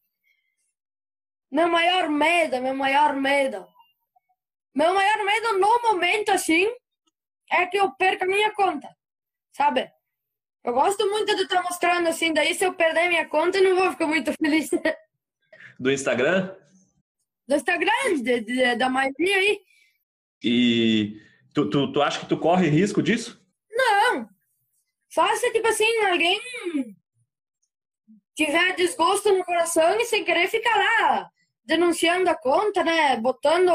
meu 1.50 1.66
maior 1.66 2.08
medo, 2.08 2.62
meu 2.62 2.74
maior 2.74 3.16
medo. 3.16 3.66
Meu 4.76 4.92
maior 4.92 5.24
medo 5.24 5.58
no 5.58 5.82
momento, 5.90 6.28
assim, 6.28 6.68
é 7.50 7.64
que 7.66 7.78
eu 7.78 7.90
perca 7.92 8.26
minha 8.26 8.52
conta, 8.52 8.94
sabe? 9.50 9.90
Eu 10.62 10.74
gosto 10.74 11.08
muito 11.08 11.34
de 11.34 11.44
estar 11.44 11.62
mostrando 11.62 12.08
assim, 12.08 12.30
daí 12.34 12.54
se 12.54 12.64
eu 12.64 12.74
perder 12.74 13.08
minha 13.08 13.26
conta, 13.26 13.56
eu 13.56 13.64
não 13.64 13.76
vou 13.82 13.90
ficar 13.92 14.06
muito 14.06 14.30
feliz. 14.38 14.68
do 15.80 15.90
Instagram? 15.90 16.54
Do 17.48 17.54
Instagram, 17.54 18.22
de, 18.22 18.40
de, 18.40 18.76
da 18.76 18.90
maioria 18.90 19.36
aí. 19.36 19.60
E 20.44 21.22
tu, 21.54 21.70
tu, 21.70 21.90
tu 21.90 22.02
acha 22.02 22.20
que 22.20 22.26
tu 22.26 22.36
corre 22.36 22.68
risco 22.68 23.02
disso? 23.02 23.42
Não. 23.70 24.28
Só 25.08 25.34
se, 25.36 25.52
tipo 25.52 25.68
assim, 25.68 26.04
alguém 26.04 26.38
tiver 28.34 28.76
desgosto 28.76 29.32
no 29.32 29.42
coração 29.42 29.98
e 29.98 30.04
sem 30.04 30.22
querer 30.22 30.48
ficar 30.48 30.76
lá 30.76 31.30
denunciando 31.64 32.28
a 32.28 32.34
conta, 32.34 32.84
né? 32.84 33.16
Botando. 33.16 33.72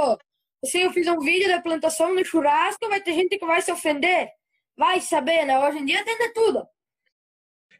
Assim, 0.63 0.83
eu 0.83 0.93
fiz 0.93 1.07
um 1.07 1.19
vídeo 1.19 1.47
da 1.47 1.61
plantação 1.61 2.15
de 2.15 2.23
churrasco, 2.23 2.87
vai 2.87 3.01
ter 3.01 3.13
gente 3.13 3.37
que 3.37 3.45
vai 3.45 3.61
se 3.61 3.71
ofender. 3.71 4.29
Vai 4.77 5.01
saber, 5.01 5.45
né? 5.45 5.59
Hoje 5.59 5.79
em 5.79 5.85
dia 5.85 6.03
tem 6.05 6.17
de 6.17 6.29
tudo. 6.33 6.65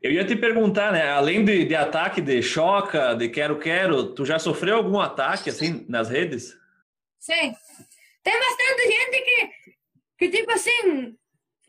Eu 0.01 0.11
ia 0.11 0.25
te 0.25 0.35
perguntar, 0.35 0.91
né? 0.91 1.11
Além 1.11 1.45
de, 1.45 1.63
de 1.65 1.75
ataque 1.75 2.21
de 2.21 2.41
choca, 2.41 3.13
de 3.13 3.29
quero-quero, 3.29 4.15
tu 4.15 4.25
já 4.25 4.39
sofreu 4.39 4.77
algum 4.77 4.99
ataque 4.99 5.49
assim 5.51 5.85
nas 5.87 6.09
redes? 6.09 6.57
Sim. 7.19 7.53
tem 8.23 8.39
bastante 8.39 8.81
gente 8.87 9.21
que, 9.21 9.51
que 10.17 10.37
tipo 10.37 10.51
assim, 10.51 11.15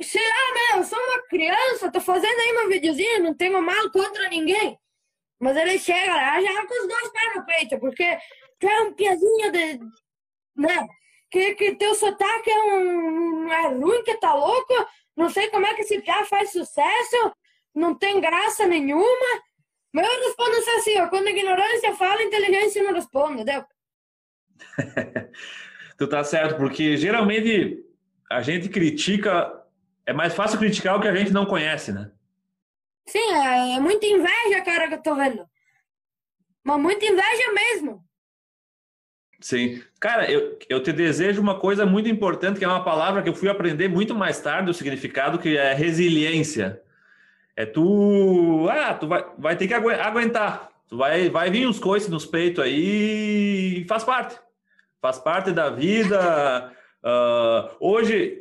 sei 0.00 0.22
lá, 0.22 0.54
né? 0.54 0.80
Eu 0.80 0.84
sou 0.84 0.98
uma 0.98 1.22
criança, 1.28 1.92
tô 1.92 2.00
fazendo 2.00 2.40
aí 2.40 2.52
meu 2.54 2.68
videozinho, 2.70 3.22
não 3.22 3.34
tenho 3.34 3.60
mal 3.60 3.90
contra 3.90 4.30
ninguém. 4.30 4.78
Mas 5.38 5.56
ele 5.56 5.78
chega 5.78 6.14
lá 6.14 6.40
já 6.40 6.66
com 6.66 6.82
os 6.82 6.88
dois 6.88 7.12
pés 7.12 7.36
no 7.36 7.44
peito, 7.44 7.78
porque 7.80 8.16
tu 8.58 8.66
é 8.66 8.80
um 8.80 8.94
piazinho 8.94 9.52
de. 9.52 9.78
né? 10.56 10.88
Que, 11.32 11.54
que 11.54 11.74
teu 11.76 11.94
sotaque 11.94 12.50
é 12.50 12.64
um. 12.74 13.50
é 13.50 13.68
ruim, 13.68 14.04
que 14.04 14.18
tá 14.18 14.34
louco, 14.34 14.74
não 15.16 15.30
sei 15.30 15.48
como 15.48 15.66
é 15.66 15.74
que 15.74 15.80
esse 15.80 15.98
piá 16.00 16.24
faz 16.26 16.52
sucesso, 16.52 17.32
não 17.74 17.94
tem 17.94 18.20
graça 18.20 18.66
nenhuma. 18.66 19.42
Mas 19.92 20.06
eu 20.06 20.24
respondo 20.24 20.56
assim, 20.78 21.00
ó, 21.00 21.08
quando 21.08 21.26
a 21.26 21.30
ignorância 21.30 21.94
fala, 21.94 22.22
inteligência 22.22 22.82
não 22.82 22.92
responde, 22.92 23.42
entendeu? 23.42 23.64
tu 25.98 26.06
tá 26.06 26.22
certo, 26.22 26.56
porque 26.56 26.96
geralmente 26.96 27.82
a 28.30 28.42
gente 28.42 28.68
critica, 28.68 29.64
é 30.06 30.12
mais 30.12 30.34
fácil 30.34 30.58
criticar 30.58 30.96
o 30.96 31.00
que 31.00 31.08
a 31.08 31.14
gente 31.14 31.32
não 31.32 31.46
conhece, 31.46 31.92
né? 31.92 32.10
Sim, 33.06 33.32
é, 33.32 33.76
é 33.76 33.80
muita 33.80 34.06
inveja, 34.06 34.62
cara, 34.64 34.88
que 34.88 34.94
eu 34.94 35.02
tô 35.02 35.14
vendo. 35.14 35.46
Mas 36.62 36.80
muita 36.80 37.04
inveja 37.04 37.52
mesmo. 37.52 38.04
Sim. 39.42 39.82
Cara, 39.98 40.30
eu, 40.30 40.56
eu 40.68 40.80
te 40.80 40.92
desejo 40.92 41.42
uma 41.42 41.58
coisa 41.58 41.84
muito 41.84 42.08
importante, 42.08 42.58
que 42.58 42.64
é 42.64 42.68
uma 42.68 42.84
palavra 42.84 43.22
que 43.22 43.28
eu 43.28 43.34
fui 43.34 43.48
aprender 43.48 43.88
muito 43.88 44.14
mais 44.14 44.40
tarde, 44.40 44.70
o 44.70 44.74
significado, 44.74 45.38
que 45.38 45.56
é 45.58 45.74
resiliência. 45.74 46.80
É 47.56 47.66
tu. 47.66 48.68
Ah, 48.70 48.94
tu 48.94 49.08
vai, 49.08 49.26
vai 49.36 49.56
ter 49.56 49.66
que 49.66 49.74
aguentar. 49.74 50.70
Tu 50.88 50.96
vai, 50.96 51.28
vai 51.28 51.50
vir 51.50 51.66
uns 51.66 51.80
coices 51.80 52.08
nos 52.08 52.24
peitos 52.24 52.64
aí 52.64 53.82
e 53.82 53.84
faz 53.88 54.04
parte. 54.04 54.38
Faz 55.00 55.18
parte 55.18 55.50
da 55.50 55.68
vida. 55.70 56.72
Uh, 57.02 57.74
hoje, 57.80 58.38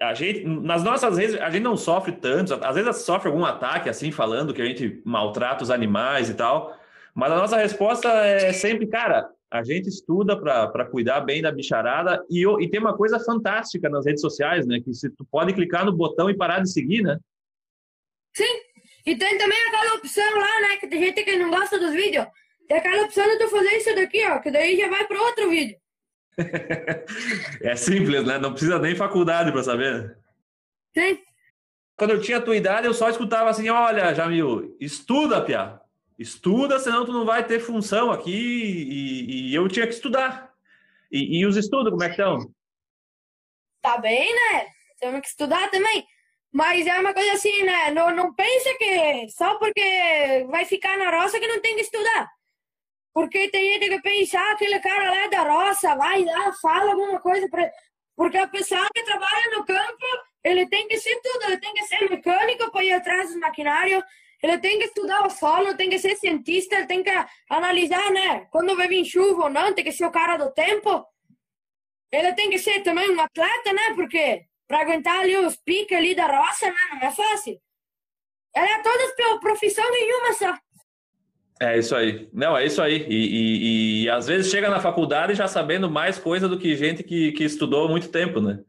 a 0.00 0.14
gente, 0.14 0.44
nas 0.44 0.84
nossas 0.84 1.18
redes, 1.18 1.40
a 1.40 1.50
gente 1.50 1.64
não 1.64 1.76
sofre 1.76 2.12
tanto. 2.12 2.54
Às 2.64 2.76
vezes 2.76 2.96
sofre 2.98 3.28
algum 3.28 3.44
ataque, 3.44 3.88
assim, 3.88 4.12
falando 4.12 4.54
que 4.54 4.62
a 4.62 4.66
gente 4.66 5.02
maltrata 5.04 5.64
os 5.64 5.70
animais 5.70 6.30
e 6.30 6.34
tal. 6.34 6.76
Mas 7.12 7.32
a 7.32 7.36
nossa 7.36 7.56
resposta 7.56 8.08
é 8.08 8.52
sempre, 8.52 8.86
cara, 8.86 9.28
a 9.50 9.64
gente 9.64 9.88
estuda 9.88 10.40
para 10.40 10.84
cuidar 10.86 11.20
bem 11.22 11.42
da 11.42 11.50
bicharada 11.50 12.24
e, 12.30 12.46
e 12.62 12.70
tem 12.70 12.78
uma 12.78 12.96
coisa 12.96 13.18
fantástica 13.18 13.88
nas 13.88 14.06
redes 14.06 14.20
sociais, 14.20 14.66
né? 14.66 14.80
Que 14.80 14.94
se 14.94 15.10
tu 15.10 15.24
pode 15.24 15.52
clicar 15.52 15.84
no 15.84 15.92
botão 15.92 16.30
e 16.30 16.36
parar 16.36 16.60
de 16.60 16.70
seguir, 16.70 17.02
né? 17.02 17.18
Sim, 18.32 18.60
e 19.04 19.16
tem 19.16 19.36
também 19.36 19.58
aquela 19.66 19.96
opção 19.96 20.38
lá, 20.38 20.60
né? 20.60 20.76
Que 20.76 20.86
tem 20.86 21.02
gente 21.02 21.24
que 21.24 21.36
não 21.36 21.50
gosta 21.50 21.78
dos 21.80 21.92
vídeos. 21.92 22.26
Tem 22.68 22.78
aquela 22.78 23.02
opção 23.02 23.26
de 23.26 23.38
tu 23.38 23.48
fazer 23.48 23.76
isso 23.76 23.94
daqui, 23.96 24.24
ó, 24.26 24.38
que 24.38 24.52
daí 24.52 24.76
já 24.76 24.88
vai 24.88 25.04
para 25.06 25.20
outro 25.20 25.50
vídeo. 25.50 25.76
é 27.60 27.74
simples, 27.74 28.24
né? 28.24 28.38
Não 28.38 28.52
precisa 28.52 28.78
nem 28.78 28.94
faculdade 28.94 29.50
para 29.50 29.64
saber. 29.64 30.16
Sim. 30.96 31.18
Quando 31.98 32.12
eu 32.12 32.20
tinha 32.20 32.38
a 32.38 32.40
tua 32.40 32.56
idade, 32.56 32.86
eu 32.86 32.94
só 32.94 33.10
escutava 33.10 33.50
assim: 33.50 33.68
olha, 33.68 34.14
Jamil, 34.14 34.76
estuda, 34.80 35.44
Pia. 35.44 35.79
Estuda, 36.20 36.78
senão 36.78 37.06
tu 37.06 37.12
não 37.14 37.24
vai 37.24 37.46
ter 37.46 37.60
função 37.60 38.10
aqui. 38.10 38.30
E, 38.30 39.48
e 39.48 39.54
eu 39.54 39.66
tinha 39.68 39.86
que 39.86 39.94
estudar. 39.94 40.52
E, 41.10 41.40
e 41.40 41.46
os 41.46 41.56
estudos, 41.56 41.90
como 41.90 42.02
é 42.02 42.10
que 42.10 42.12
estão? 42.12 42.54
Tá 43.80 43.96
bem, 43.96 44.30
né? 44.30 44.66
Temos 45.00 45.22
que 45.22 45.28
estudar 45.28 45.70
também. 45.70 46.06
Mas 46.52 46.86
é 46.86 47.00
uma 47.00 47.14
coisa 47.14 47.32
assim, 47.32 47.62
né? 47.62 47.90
Não, 47.92 48.14
não 48.14 48.34
pensa 48.34 48.68
que 48.76 49.30
só 49.30 49.54
porque 49.54 50.46
vai 50.50 50.66
ficar 50.66 50.98
na 50.98 51.22
roça 51.22 51.40
que 51.40 51.48
não 51.48 51.58
tem 51.62 51.74
que 51.76 51.82
estudar. 51.82 52.30
Porque 53.14 53.48
tem 53.48 53.72
gente 53.72 53.88
que 53.88 54.02
pensa, 54.02 54.38
ah, 54.38 54.52
aquele 54.52 54.78
cara 54.78 55.10
lá 55.10 55.24
é 55.24 55.28
da 55.30 55.42
roça, 55.42 55.94
vai 55.96 56.22
lá, 56.22 56.52
fala 56.60 56.90
alguma 56.90 57.18
coisa. 57.18 57.48
Pra... 57.48 57.70
Porque 58.14 58.36
a 58.36 58.46
pessoa 58.46 58.86
que 58.94 59.02
trabalha 59.04 59.56
no 59.56 59.64
campo, 59.64 60.06
ele 60.44 60.68
tem 60.68 60.86
que 60.86 60.98
ser 60.98 61.18
tudo. 61.22 61.44
Ele 61.46 61.56
tem 61.56 61.72
que 61.72 61.84
ser 61.84 62.10
mecânico 62.10 62.70
para 62.70 62.84
ir 62.84 62.92
atrás 62.92 63.30
dos 63.30 63.38
maquinários. 63.38 64.04
Ele 64.42 64.58
tem 64.58 64.78
que 64.78 64.86
estudar 64.86 65.26
o 65.26 65.30
solo, 65.30 65.76
tem 65.76 65.90
que 65.90 65.98
ser 65.98 66.16
cientista, 66.16 66.76
ele 66.76 66.86
tem 66.86 67.02
que 67.02 67.10
analisar, 67.48 68.10
né? 68.10 68.46
Quando 68.50 68.76
vir 68.76 69.04
chuva 69.04 69.44
ou 69.44 69.50
não, 69.50 69.74
tem 69.74 69.84
que 69.84 69.92
ser 69.92 70.06
o 70.06 70.10
cara 70.10 70.36
do 70.36 70.50
tempo. 70.52 71.06
Ele 72.10 72.32
tem 72.32 72.48
que 72.50 72.58
ser 72.58 72.80
também 72.80 73.10
um 73.10 73.20
atleta, 73.20 73.72
né? 73.72 73.94
Porque 73.94 74.44
para 74.66 74.80
aguentar 74.80 75.20
ali 75.20 75.36
os 75.36 75.56
piques 75.56 75.96
ali 75.96 76.14
da 76.14 76.26
roça, 76.26 76.66
né? 76.66 76.74
Não 76.92 77.08
é 77.08 77.10
fácil. 77.10 77.60
Ela 78.54 78.78
é 78.78 78.82
todas 78.82 79.14
pela 79.14 79.40
profissão 79.40 79.88
nenhuma 79.90 80.32
só. 80.32 80.58
É 81.62 81.78
isso 81.78 81.94
aí. 81.94 82.28
Não, 82.32 82.56
é 82.56 82.64
isso 82.64 82.80
aí. 82.80 83.06
E, 83.06 83.14
e, 83.14 84.04
e, 84.04 84.10
às 84.10 84.26
vezes 84.26 84.50
chega 84.50 84.70
na 84.70 84.80
faculdade 84.80 85.34
já 85.34 85.46
sabendo 85.46 85.90
mais 85.90 86.18
coisa 86.18 86.48
do 86.48 86.58
que 86.58 86.74
gente 86.74 87.02
que, 87.02 87.32
que 87.32 87.44
estudou 87.44 87.84
há 87.84 87.88
muito 87.88 88.08
tempo, 88.08 88.40
né? 88.40 88.60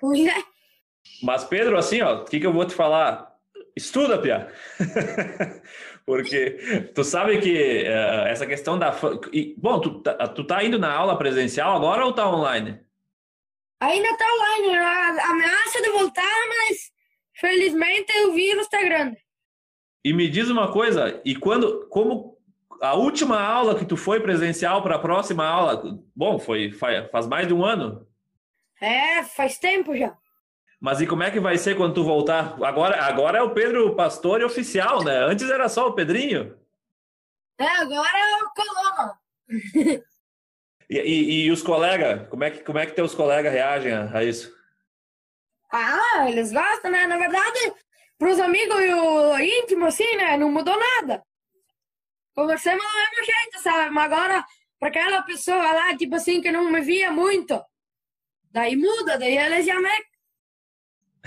Pois 0.00 0.26
é. 0.26 0.42
Mas, 1.22 1.44
Pedro, 1.44 1.76
assim, 1.76 2.00
ó, 2.00 2.22
o 2.22 2.24
que, 2.24 2.40
que 2.40 2.46
eu 2.46 2.52
vou 2.52 2.64
te 2.64 2.74
falar? 2.74 3.35
Estuda, 3.76 4.18
Pia. 4.18 4.50
Porque 6.06 6.90
tu 6.94 7.04
sabe 7.04 7.38
que 7.40 7.82
uh, 7.82 8.26
essa 8.26 8.46
questão 8.46 8.78
da. 8.78 8.96
E, 9.32 9.54
bom, 9.58 9.80
tu, 9.80 10.00
tá, 10.00 10.14
tu 10.28 10.44
tá 10.44 10.64
indo 10.64 10.78
na 10.78 10.92
aula 10.92 11.18
presencial 11.18 11.76
agora 11.76 12.06
ou 12.06 12.12
tá 12.12 12.26
online? 12.28 12.80
Ainda 13.80 14.08
está 14.08 14.24
online, 14.24 14.76
a 14.78 15.30
ameaça 15.30 15.82
de 15.82 15.90
voltar, 15.90 16.48
mas 16.48 16.90
felizmente 17.34 18.10
o 18.24 18.32
vírus 18.32 18.62
está 18.62 18.82
grande. 18.82 19.18
E 20.02 20.12
me 20.12 20.28
diz 20.28 20.48
uma 20.48 20.72
coisa, 20.72 21.20
e 21.24 21.34
quando, 21.34 21.86
como 21.88 22.38
a 22.80 22.94
última 22.94 23.40
aula 23.40 23.78
que 23.78 23.84
tu 23.84 23.96
foi 23.96 24.20
presencial 24.20 24.82
para 24.82 24.96
a 24.96 25.00
próxima 25.00 25.44
aula, 25.44 26.00
bom, 26.14 26.38
foi 26.38 26.72
faz 26.72 27.26
mais 27.26 27.46
de 27.46 27.52
um 27.52 27.64
ano? 27.64 28.06
É, 28.80 29.22
faz 29.24 29.58
tempo 29.58 29.94
já. 29.94 30.16
Mas 30.80 31.00
e 31.00 31.06
como 31.06 31.22
é 31.22 31.30
que 31.30 31.40
vai 31.40 31.56
ser 31.56 31.76
quando 31.76 31.94
tu 31.94 32.04
voltar? 32.04 32.56
Agora, 32.62 33.02
agora 33.04 33.38
é 33.38 33.42
o 33.42 33.54
Pedro 33.54 33.94
Pastore 33.94 34.44
oficial, 34.44 35.02
né? 35.02 35.24
Antes 35.24 35.48
era 35.48 35.68
só 35.68 35.88
o 35.88 35.94
Pedrinho. 35.94 36.56
É, 37.58 37.66
agora 37.66 38.18
é 38.18 38.42
o 38.42 38.50
Coloma. 38.54 39.18
E, 40.88 40.98
e, 40.98 41.46
e, 41.46 41.50
os 41.50 41.62
colegas, 41.62 42.28
como 42.28 42.44
é 42.44 42.50
que 42.52 42.62
como 42.62 42.78
é 42.78 42.86
que 42.86 42.92
teus 42.92 43.12
colegas 43.12 43.52
reagem 43.52 43.92
a, 43.92 44.18
a, 44.18 44.22
isso? 44.22 44.54
Ah, 45.72 46.30
eles 46.30 46.52
gostam, 46.52 46.92
né? 46.92 47.08
Na 47.08 47.16
verdade, 47.16 47.72
para 48.16 48.30
os 48.30 48.38
amigos 48.38 48.80
e 48.80 48.94
o 48.94 49.38
íntimo, 49.38 49.86
assim, 49.86 50.14
né? 50.14 50.36
Não 50.36 50.50
mudou 50.50 50.78
nada. 50.78 51.24
Conversamos 52.34 52.84
do 52.84 52.92
mesmo 52.92 53.24
jeito, 53.24 53.60
sabe? 53.60 53.90
Mas 53.90 54.12
agora, 54.12 54.44
para 54.78 54.88
aquela 54.88 55.22
pessoa 55.22 55.72
lá, 55.72 55.96
tipo 55.96 56.14
assim, 56.14 56.40
que 56.40 56.52
não 56.52 56.70
me 56.70 56.80
via 56.80 57.10
muito, 57.10 57.60
daí 58.52 58.76
muda, 58.76 59.18
daí 59.18 59.36
eles 59.36 59.66
já 59.66 59.80
me. 59.80 59.90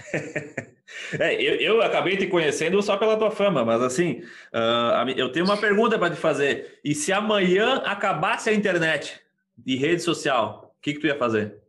é, 1.20 1.36
eu, 1.36 1.56
eu 1.56 1.82
acabei 1.82 2.18
te 2.18 2.28
conhecendo 2.28 2.82
só 2.82 2.98
pela 2.98 3.18
tua 3.18 3.32
fama, 3.32 3.64
mas 3.64 3.82
assim, 3.82 4.22
uh, 4.54 5.10
eu 5.16 5.32
tenho 5.32 5.46
uma 5.46 5.58
pergunta 5.58 5.98
para 5.98 6.14
te 6.14 6.20
fazer. 6.20 6.80
E 6.84 6.94
se 6.96 7.12
amanhã 7.14 7.84
acabasse 7.86 8.50
a 8.50 8.54
internet? 8.54 9.22
de 9.66 9.76
rede 9.76 10.02
social, 10.02 10.74
o 10.78 10.82
que, 10.82 10.94
que 10.94 11.00
tu 11.00 11.08
ia 11.08 11.18
fazer? 11.18 11.62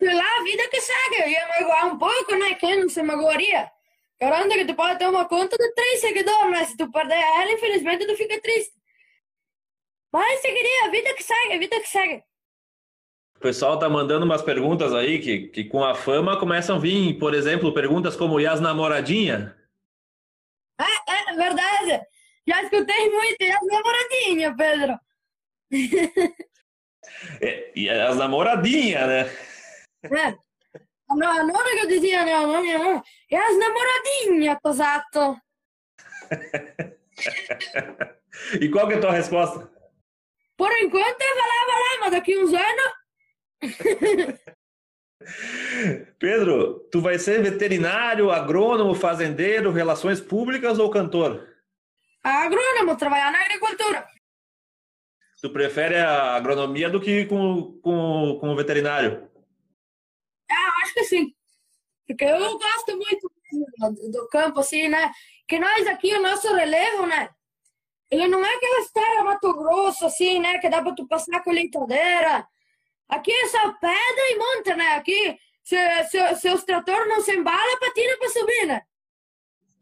Lá, 0.00 0.38
a 0.38 0.42
vida 0.42 0.68
que 0.68 0.80
segue. 0.80 1.22
Eu 1.22 1.28
ia 1.28 1.48
magoar 1.48 1.86
um 1.86 1.98
pouco, 1.98 2.34
né? 2.36 2.54
Quem 2.54 2.80
não 2.80 2.88
se 2.88 3.02
magoaria? 3.02 3.70
Caramba, 4.18 4.54
que 4.54 4.64
tu 4.64 4.74
pode 4.74 4.98
ter 4.98 5.06
uma 5.06 5.26
conta 5.26 5.56
de 5.56 5.74
três 5.74 6.00
seguidores, 6.00 6.50
mas 6.50 6.68
se 6.68 6.76
tu 6.76 6.90
perder 6.90 7.14
ela, 7.14 7.52
infelizmente 7.52 8.06
tu 8.06 8.16
fica 8.16 8.40
triste. 8.40 8.72
Mas 10.12 10.40
seguiria, 10.40 10.86
a 10.86 10.90
vida 10.90 11.14
que 11.14 11.22
segue, 11.22 11.52
a 11.52 11.58
vida 11.58 11.80
que 11.80 11.88
segue. 11.88 12.22
O 13.40 13.42
pessoal 13.42 13.78
tá 13.78 13.88
mandando 13.88 14.26
umas 14.26 14.42
perguntas 14.42 14.92
aí 14.92 15.18
que, 15.18 15.48
que 15.48 15.64
com 15.64 15.82
a 15.82 15.94
fama 15.94 16.38
começam 16.38 16.76
a 16.76 16.78
vir, 16.78 17.18
por 17.18 17.32
exemplo, 17.32 17.72
perguntas 17.72 18.14
como 18.14 18.38
e 18.38 18.46
as 18.46 18.60
namoradinhas? 18.60 19.50
É, 20.78 21.32
é 21.32 21.34
verdade. 21.34 22.06
Já 22.46 22.62
escutei 22.62 23.08
muito, 23.08 23.36
e 23.40 23.50
as 23.50 23.66
namoradinhas, 23.66 24.54
Pedro. 24.56 25.00
É, 27.40 27.72
e 27.74 27.88
as 27.88 28.14
namoradinhas, 28.16 29.06
né? 29.06 29.22
É. 30.04 30.36
A 31.08 31.16
nona 31.16 31.70
que 31.72 31.80
eu 31.80 31.88
dizia, 31.88 32.24
né? 32.24 32.32
Não, 32.32 33.02
E 33.30 33.36
as 33.36 33.58
namoradinhas, 33.58 34.58
esatto. 34.64 35.40
e 38.60 38.68
qual 38.68 38.86
que 38.86 38.94
é 38.94 38.98
a 38.98 39.00
tua 39.00 39.10
resposta? 39.12 39.68
Por 40.56 40.70
enquanto 40.78 41.20
eu 41.20 41.36
falava 41.36 41.72
lá, 41.72 41.98
mas 42.00 42.12
daqui 42.12 42.38
uns 42.38 42.52
anos. 42.52 42.99
Pedro, 46.18 46.80
tu 46.90 47.00
vai 47.00 47.18
ser 47.18 47.42
veterinário, 47.42 48.30
agrônomo, 48.30 48.94
fazendeiro, 48.94 49.70
relações 49.70 50.20
públicas 50.20 50.78
ou 50.78 50.90
cantor? 50.90 51.46
Agrônomo, 52.22 52.96
trabalhar 52.96 53.30
na 53.30 53.40
agricultura 53.40 54.06
tu 55.40 55.50
prefere 55.50 55.96
a 55.96 56.34
agronomia 56.36 56.90
do 56.90 57.00
que 57.00 57.24
com, 57.26 57.78
com, 57.80 58.38
com 58.40 58.50
o 58.50 58.56
veterinário? 58.56 59.28
Eu 60.48 60.82
acho 60.82 60.94
que 60.94 61.04
sim. 61.04 61.32
Porque 62.06 62.24
eu 62.24 62.58
gosto 62.58 62.96
muito 62.96 63.32
do 64.10 64.28
campo, 64.28 64.60
assim, 64.60 64.88
né? 64.88 65.10
Que 65.48 65.58
nós 65.58 65.86
aqui, 65.86 66.14
o 66.14 66.22
nosso 66.22 66.52
relevo, 66.54 67.06
né? 67.06 67.30
Ele 68.10 68.26
não 68.28 68.44
é 68.44 68.54
aquela 68.54 68.80
história 68.80 69.24
Mato 69.24 69.52
Grosso, 69.54 70.04
assim, 70.06 70.40
né? 70.40 70.58
Que 70.58 70.68
dá 70.68 70.82
pra 70.82 70.94
tu 70.94 71.06
passar 71.06 71.42
com 71.42 71.52
leitadeira. 71.52 72.46
Aqui 73.10 73.32
é 73.32 73.48
só 73.48 73.72
pedra 73.72 74.30
e 74.30 74.38
monta, 74.38 74.76
né? 74.76 74.94
Aqui, 74.94 75.36
se, 75.64 75.76
se, 76.04 76.34
se 76.36 76.48
os 76.50 76.64
tratores 76.64 77.08
não 77.08 77.20
se 77.20 77.32
embalam, 77.32 77.78
patina 77.80 78.16
para 78.18 78.28
subir, 78.28 78.66
né? 78.66 78.82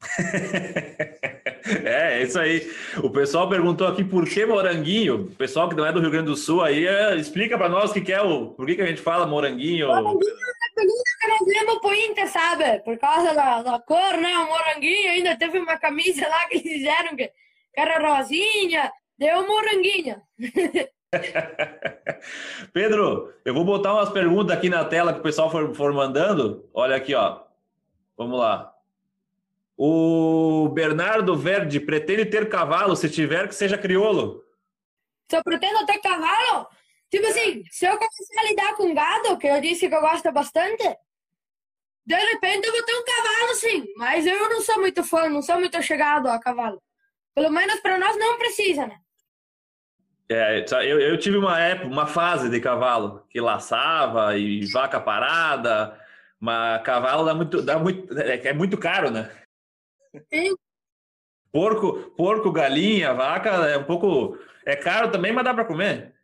é, 1.85 2.21
é 2.21 2.23
isso 2.23 2.39
aí. 2.39 2.71
O 3.03 3.11
pessoal 3.11 3.49
perguntou 3.49 3.87
aqui 3.87 4.05
por 4.05 4.29
que 4.29 4.47
moranguinho. 4.47 5.23
O 5.23 5.31
pessoal 5.35 5.69
que 5.69 5.75
não 5.75 5.85
é 5.85 5.93
do 5.93 6.01
Rio 6.01 6.11
Grande 6.11 6.27
do 6.27 6.37
Sul 6.37 6.63
aí, 6.63 6.87
é, 6.87 7.17
explica 7.17 7.59
para 7.59 7.69
nós 7.69 7.91
o 7.91 7.95
que, 7.95 8.01
que, 8.01 8.13
é 8.13 8.23
o. 8.23 8.49
Por 8.51 8.67
que, 8.67 8.77
que 8.77 8.83
a 8.83 8.87
gente 8.87 9.03
fala 9.03 9.27
moranguinho? 9.27 9.89
Moranguinho 9.89 10.35
é 10.35 10.73
apelido 10.73 11.03
que 11.21 11.29
nós 11.29 11.47
demos 11.47 11.79
pro 11.81 11.95
Inter, 11.95 12.29
sabe? 12.29 12.79
Por 12.81 12.99
causa 12.99 13.35
da, 13.35 13.63
da 13.63 13.79
cor, 13.81 14.17
né? 14.17 14.39
O 14.39 14.49
moranguinho 14.49 15.11
ainda 15.11 15.37
teve 15.37 15.59
uma 15.59 15.77
camisa 15.77 16.27
lá 16.29 16.47
que 16.47 16.59
eles 16.59 16.73
fizeram 16.73 17.17
que, 17.17 17.27
que 17.27 17.81
era 17.81 17.99
rosinha. 17.99 18.91
Deu 19.19 19.47
moranguinho. 19.47 20.23
Pedro, 22.73 23.35
eu 23.45 23.55
vou 23.55 23.65
botar 23.65 23.95
umas 23.95 24.11
perguntas 24.11 24.57
aqui 24.57 24.69
na 24.69 24.85
tela 24.85 25.13
que 25.13 25.21
o 25.21 25.23
pessoal 25.23 25.51
for, 25.51 25.75
for 25.75 25.93
mandando. 25.93 26.69
Olha 26.73 26.97
aqui, 26.97 27.15
ó. 27.15 27.43
Vamos 28.17 28.39
lá. 28.39 28.75
O 29.77 30.69
Bernardo 30.71 31.37
Verde 31.37 31.81
pretende 31.81 32.27
ter 32.27 32.49
cavalo 32.49 32.97
se 32.97 33.09
tiver 33.09 33.49
que 33.49 33.55
seja 33.55 33.79
crioulo. 33.79 34.45
Se 35.31 35.37
eu 35.37 35.45
pretendo 35.45 35.87
ter 35.87 35.99
cavalo? 35.99 36.67
Tipo 37.11 37.27
assim, 37.27 37.63
se 37.71 37.87
eu 37.87 37.97
começar 37.97 38.41
a 38.41 38.45
lidar 38.45 38.75
com 38.77 38.95
gado, 38.95 39.39
que 39.39 39.47
eu 39.47 39.61
disse 39.61 39.89
que 39.89 39.95
eu 39.95 40.01
gosto 40.01 40.31
bastante, 40.33 40.85
de 42.05 42.17
repente 42.17 42.67
eu 42.67 42.73
vou 42.73 42.83
ter 42.83 42.95
um 42.95 43.05
cavalo, 43.05 43.55
sim. 43.55 43.85
Mas 43.97 44.27
eu 44.27 44.49
não 44.51 44.61
sou 44.61 44.81
muito 44.81 45.03
fã, 45.05 45.29
não 45.29 45.41
sou 45.41 45.59
muito 45.59 45.81
chegado 45.83 46.27
a 46.29 46.39
cavalo. 46.39 46.83
Pelo 47.35 47.51
menos 47.51 47.81
para 47.81 47.99
nós 47.99 48.19
não 48.19 48.37
precisa, 48.37 48.87
né? 48.87 48.99
É, 50.31 50.65
eu, 50.85 51.01
eu 51.01 51.19
tive 51.19 51.39
uma 51.39 51.59
época, 51.59 51.89
uma 51.89 52.07
fase 52.07 52.51
de 52.51 52.61
cavalo 52.61 53.25
que 53.31 53.41
laçava 53.41 54.37
e 54.37 54.65
vaca 54.67 55.01
parada, 55.01 55.99
mas 56.39 56.83
cavalo 56.83 57.25
dá 57.25 57.35
muito, 57.35 57.63
dá 57.63 57.79
muito, 57.79 58.19
é, 58.19 58.49
é 58.49 58.53
muito 58.53 58.77
caro, 58.77 59.11
né? 59.11 59.31
Sim. 60.33 60.55
Porco, 61.51 62.11
porco, 62.11 62.53
galinha, 62.53 63.15
vaca 63.15 63.51
é 63.69 63.79
um 63.79 63.85
pouco. 63.85 64.39
É 64.67 64.77
caro 64.77 65.11
também, 65.11 65.33
mas 65.33 65.45
dá 65.45 65.55
para 65.55 65.65
comer. 65.65 66.15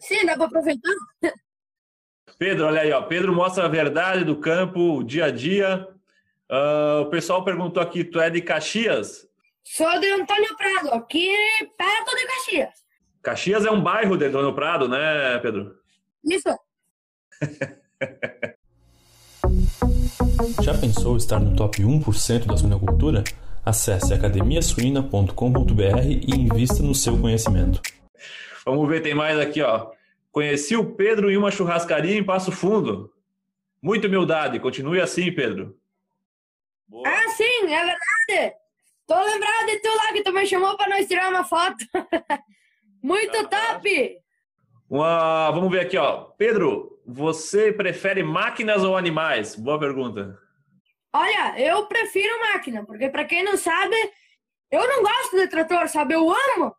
Sim, 0.00 0.26
dá 0.26 0.36
para 0.36 0.46
aproveitar. 0.46 0.92
Pedro, 2.36 2.66
olha 2.66 2.80
aí, 2.80 2.92
ó. 2.92 3.02
Pedro 3.02 3.32
mostra 3.32 3.64
a 3.64 3.68
verdade 3.68 4.24
do 4.24 4.36
campo, 4.36 4.98
o 4.98 5.04
dia 5.04 5.26
a 5.26 5.30
dia. 5.30 5.88
Uh, 6.50 7.02
o 7.02 7.10
pessoal 7.10 7.44
perguntou 7.44 7.82
aqui: 7.82 8.02
tu 8.02 8.20
é 8.20 8.28
de 8.28 8.42
Caxias? 8.42 9.28
Sou 9.64 10.00
de 10.00 10.10
Antônio 10.10 10.56
Prado, 10.56 10.94
aqui 10.94 11.30
perto 11.76 12.16
de 12.16 12.26
Caxias. 12.26 12.87
Caxias 13.28 13.66
é 13.66 13.70
um 13.70 13.82
bairro 13.82 14.16
de 14.16 14.24
Antônio 14.24 14.54
Prado, 14.54 14.88
né, 14.88 15.38
Pedro? 15.42 15.76
Isso. 16.24 16.48
Já 20.62 20.72
pensou 20.72 21.14
estar 21.14 21.38
no 21.38 21.54
top 21.54 21.82
1% 21.82 22.46
da 22.46 22.56
suinocultura? 22.56 23.22
Acesse 23.62 24.14
academiasuina.com.br 24.14 26.06
e 26.06 26.34
invista 26.34 26.82
no 26.82 26.94
seu 26.94 27.20
conhecimento. 27.20 27.82
Vamos 28.64 28.88
ver, 28.88 29.02
tem 29.02 29.12
mais 29.12 29.38
aqui, 29.38 29.60
ó. 29.60 29.90
Conheci 30.32 30.74
o 30.74 30.94
Pedro 30.94 31.30
em 31.30 31.36
uma 31.36 31.50
churrascaria 31.50 32.16
em 32.16 32.24
Passo 32.24 32.50
Fundo. 32.50 33.12
Muita 33.82 34.06
humildade, 34.06 34.58
continue 34.58 35.02
assim, 35.02 35.30
Pedro. 35.30 35.76
Boa. 36.88 37.06
Ah, 37.06 37.28
sim, 37.36 37.66
é 37.66 37.84
verdade. 37.84 38.56
Tô 39.06 39.22
lembrado 39.22 39.66
de 39.66 39.80
tu 39.80 39.88
lá 39.88 40.14
que 40.14 40.22
tu 40.22 40.32
me 40.32 40.46
chamou 40.46 40.78
para 40.78 40.88
nós 40.88 41.06
tirar 41.06 41.28
uma 41.28 41.44
foto. 41.44 41.84
Muito 43.08 43.48
top! 43.48 44.20
Uma, 44.90 45.50
vamos 45.50 45.70
ver 45.70 45.80
aqui, 45.80 45.96
ó. 45.96 46.24
Pedro, 46.36 47.00
você 47.06 47.72
prefere 47.72 48.22
máquinas 48.22 48.84
ou 48.84 48.98
animais? 48.98 49.56
Boa 49.56 49.80
pergunta. 49.80 50.38
Olha, 51.14 51.58
eu 51.58 51.86
prefiro 51.86 52.38
máquina, 52.52 52.84
porque 52.84 53.08
para 53.08 53.24
quem 53.24 53.42
não 53.42 53.56
sabe, 53.56 53.96
eu 54.70 54.86
não 54.86 55.02
gosto 55.02 55.38
de 55.38 55.48
trator, 55.48 55.88
sabe? 55.88 56.16
Eu 56.16 56.28
amo. 56.28 56.76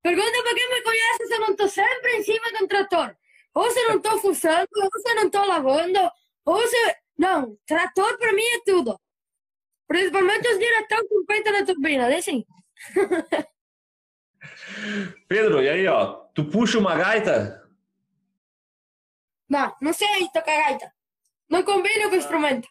Pergunta 0.00 0.42
para 0.44 0.54
quem 0.54 0.70
me 0.70 0.82
conhece 0.82 1.26
se 1.26 1.34
eu 1.34 1.40
não 1.40 1.56
tô 1.56 1.66
sempre 1.66 2.18
em 2.18 2.22
cima 2.22 2.52
de 2.52 2.62
um 2.62 2.68
trator. 2.68 3.12
Ou 3.52 3.68
se 3.68 3.82
não 3.88 4.00
tô 4.00 4.18
fuçando, 4.22 4.68
ou 4.76 4.90
se 5.00 5.14
não 5.14 5.28
tô 5.28 5.44
lavando, 5.44 5.98
ou 6.46 6.68
se... 6.68 6.96
Não, 7.18 7.58
trator 7.66 8.16
para 8.16 8.32
mim 8.32 8.44
é 8.44 8.60
tudo. 8.64 8.96
Principalmente 9.88 10.46
os 10.46 10.58
diretores 10.60 11.08
com 11.08 11.26
peito 11.26 11.50
na 11.50 11.66
turbina, 11.66 12.12
é 12.12 12.18
assim. 12.18 12.44
Pedro, 15.28 15.62
e 15.62 15.68
aí, 15.68 15.86
ó? 15.86 16.14
Tu 16.34 16.44
puxa 16.44 16.78
uma 16.78 16.96
gaita? 16.96 17.62
Não, 19.48 19.74
não 19.80 19.92
sei 19.92 20.08
tocar 20.32 20.56
gaita. 20.56 20.92
Não 21.48 21.62
combina 21.62 22.08
com 22.08 22.14
o 22.14 22.18
instrumento. 22.18 22.68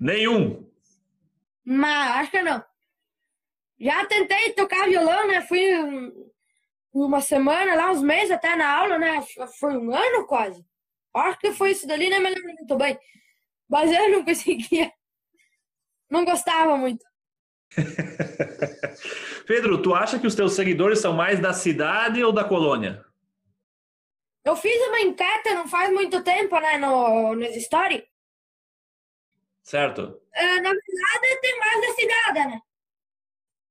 Nenhum? 0.00 0.68
Mas 1.64 2.16
acho 2.16 2.30
que 2.30 2.42
não. 2.42 2.64
Já 3.78 4.04
tentei 4.06 4.52
tocar 4.52 4.88
violão, 4.88 5.28
né? 5.28 5.42
Fui 5.42 5.60
uma 6.92 7.20
semana, 7.20 7.74
lá 7.74 7.90
uns 7.90 8.02
meses 8.02 8.30
até 8.30 8.56
na 8.56 8.68
aula, 8.68 8.98
né? 8.98 9.24
Foi 9.58 9.76
um 9.76 9.94
ano 9.94 10.26
quase. 10.26 10.64
Acho 11.14 11.38
que 11.38 11.52
foi 11.52 11.70
isso 11.70 11.86
dali, 11.86 12.10
nem 12.10 12.20
me 12.20 12.30
lembro 12.30 12.54
muito 12.54 12.76
bem. 12.76 12.98
Mas 13.68 13.90
eu 13.92 14.10
não 14.10 14.24
conseguia. 14.26 14.92
Não 16.10 16.24
gostava 16.24 16.76
muito. 16.76 17.04
Pedro, 19.46 19.80
tu 19.80 19.94
acha 19.94 20.18
que 20.18 20.26
os 20.26 20.34
teus 20.34 20.54
seguidores 20.54 20.98
são 20.98 21.12
mais 21.12 21.40
da 21.40 21.52
cidade 21.52 22.22
ou 22.22 22.32
da 22.32 22.44
colônia? 22.44 23.04
Eu 24.44 24.56
fiz 24.56 24.76
uma 24.88 25.00
enquete 25.00 25.54
não 25.54 25.68
faz 25.68 25.92
muito 25.92 26.22
tempo, 26.22 26.58
né, 26.58 26.76
no, 26.78 27.34
nos 27.34 27.54
stories. 27.64 28.02
Certo. 29.62 30.02
Uh, 30.02 30.62
na 30.62 30.70
verdade, 30.70 31.40
tem 31.40 31.58
mais 31.58 31.80
da 31.80 31.94
cidade, 31.94 32.48
né? 32.48 32.60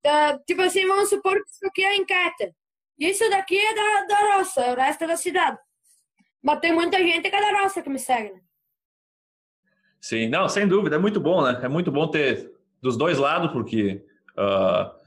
Uh, 0.06 0.44
tipo 0.46 0.62
assim, 0.62 0.86
vamos 0.86 1.08
supor 1.08 1.34
que 1.42 1.50
isso 1.50 1.66
aqui 1.66 1.84
é 1.84 1.96
enquete. 1.96 2.54
Isso 2.98 3.28
daqui 3.28 3.58
é 3.58 3.74
da, 3.74 4.04
da 4.04 4.36
roça, 4.36 4.72
o 4.72 4.74
resto 4.74 5.04
é 5.04 5.06
da 5.06 5.16
cidade. 5.16 5.58
Mas 6.42 6.60
tem 6.60 6.72
muita 6.72 6.98
gente 6.98 7.28
que 7.28 7.36
é 7.36 7.40
da 7.40 7.62
roça 7.62 7.82
que 7.82 7.90
me 7.90 7.98
segue, 7.98 8.32
né? 8.32 8.40
Sim, 10.00 10.28
não, 10.28 10.48
sem 10.48 10.68
dúvida, 10.68 10.96
é 10.96 10.98
muito 10.98 11.20
bom, 11.20 11.42
né? 11.42 11.58
É 11.62 11.68
muito 11.68 11.90
bom 11.90 12.08
ter 12.08 12.52
dos 12.80 12.96
dois 12.96 13.18
lados, 13.18 13.50
porque 13.50 14.04
uh, 14.38 15.05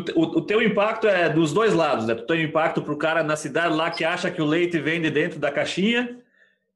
tu, 0.00 0.12
o, 0.14 0.38
o, 0.38 0.40
teu 0.42 0.62
impacto 0.62 1.06
é 1.06 1.28
dos 1.28 1.52
dois 1.52 1.72
lados, 1.72 2.06
né? 2.06 2.14
Tu 2.14 2.26
tem 2.26 2.42
impacto 2.42 2.82
para 2.82 2.92
o 2.92 2.98
cara 2.98 3.22
na 3.22 3.36
cidade 3.36 3.74
lá 3.74 3.90
que 3.90 4.04
acha 4.04 4.30
que 4.30 4.42
o 4.42 4.46
leite 4.46 4.78
vem 4.78 5.00
de 5.00 5.10
dentro 5.10 5.38
da 5.38 5.50
caixinha 5.50 6.20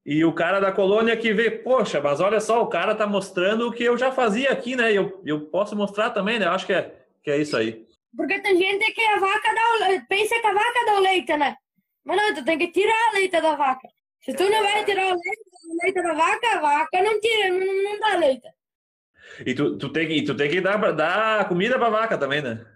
e 0.04 0.24
o 0.24 0.32
cara 0.32 0.60
da 0.60 0.72
colônia 0.72 1.16
que 1.16 1.32
vê, 1.32 1.50
poxa, 1.50 2.00
mas 2.00 2.20
olha 2.20 2.40
só, 2.40 2.62
o 2.62 2.68
cara 2.68 2.94
tá 2.94 3.06
mostrando 3.06 3.68
o 3.68 3.72
que 3.72 3.84
eu 3.84 3.98
já 3.98 4.10
fazia 4.10 4.50
aqui, 4.50 4.74
né? 4.74 4.92
Eu, 4.92 5.20
eu 5.24 5.40
posso 5.40 5.76
mostrar 5.76 6.10
também, 6.10 6.38
né? 6.38 6.46
Eu 6.46 6.52
acho 6.52 6.66
que 6.66 6.72
é, 6.72 6.94
que 7.22 7.30
é 7.30 7.38
isso 7.38 7.56
aí. 7.56 7.86
Porque 8.16 8.40
tem 8.40 8.56
gente 8.56 8.92
que 8.92 9.00
a 9.02 9.18
vaca 9.18 9.54
dá 9.54 9.94
o, 9.94 10.06
pensa 10.08 10.40
que 10.40 10.46
a 10.46 10.54
vaca 10.54 10.86
dá 10.86 10.94
o 10.96 11.00
leite, 11.00 11.36
né? 11.36 11.56
Mas 12.04 12.16
não, 12.16 12.34
tu 12.34 12.44
tem 12.44 12.58
que 12.58 12.68
tirar 12.68 13.10
o 13.10 13.14
leite 13.14 13.40
da 13.40 13.54
vaca. 13.54 13.88
Se 14.20 14.34
tu 14.34 14.42
não 14.48 14.62
vai 14.62 14.84
tirar 14.84 15.06
o 15.06 15.10
leite, 15.10 15.42
o 15.68 15.82
leite 15.82 16.02
da 16.02 16.14
vaca, 16.14 16.56
a 16.56 16.60
vaca 16.60 17.02
não 17.02 17.20
tira, 17.20 17.50
não, 17.50 17.82
não 17.82 18.00
dá 18.00 18.16
leite. 18.16 18.48
E 19.46 19.54
tu, 19.54 19.78
tu, 19.78 19.88
tem, 19.90 20.08
que, 20.08 20.22
tu 20.22 20.34
tem 20.34 20.50
que 20.50 20.60
dar, 20.60 20.76
dar 20.92 21.48
comida 21.48 21.78
pra 21.78 21.88
vaca 21.88 22.18
também, 22.18 22.42
né? 22.42 22.66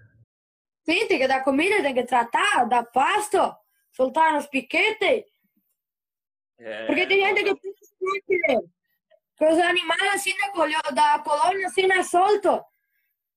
Sim, 0.84 1.06
tem 1.06 1.18
que 1.18 1.26
dar 1.26 1.42
comida, 1.42 1.82
tem 1.82 1.94
que 1.94 2.04
tratar, 2.04 2.64
dar 2.64 2.84
pasto, 2.84 3.38
soltar 3.92 4.32
nos 4.32 4.46
piquetes. 4.46 5.24
É... 6.58 6.86
Porque 6.86 7.06
tem 7.06 7.20
gente 7.20 7.42
que 7.42 7.54
pensa 7.54 8.62
que 9.36 9.44
os 9.46 9.58
animais 9.58 10.14
assim 10.14 10.34
da, 10.36 10.90
da 10.90 11.18
colônia 11.20 11.66
assim 11.66 11.86
não 11.86 11.96
é 11.96 12.02
solto. 12.02 12.62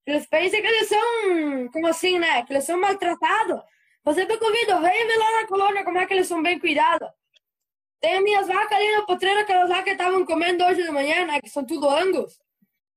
Eles 0.05 0.25
pensam 0.27 0.61
que 0.61 0.67
eles 0.67 0.87
são, 0.87 1.69
como 1.71 1.87
assim, 1.87 2.19
né? 2.19 2.45
Que 2.45 2.53
eles 2.53 2.63
são 2.63 2.79
maltratados. 2.79 3.61
Você 4.03 4.25
me 4.25 4.37
convida, 4.37 4.79
vem 4.79 5.07
ver 5.07 5.17
lá 5.17 5.41
na 5.41 5.47
colônia 5.47 5.83
como 5.83 5.97
é 5.97 6.05
que 6.05 6.13
eles 6.13 6.27
são 6.27 6.41
bem 6.41 6.59
cuidados. 6.59 7.09
Tem 7.99 8.21
minhas 8.21 8.47
vacas 8.47 8.71
ali 8.71 8.91
na 8.95 9.05
potreira, 9.05 9.41
aquelas 9.41 9.67
vacas 9.67 9.83
que 9.85 9.89
estavam 9.91 10.25
comendo 10.25 10.63
hoje 10.63 10.83
de 10.83 10.91
manhã, 10.91 11.25
né? 11.25 11.41
Que 11.41 11.49
são 11.49 11.65
tudo 11.65 11.89
angus. 11.89 12.39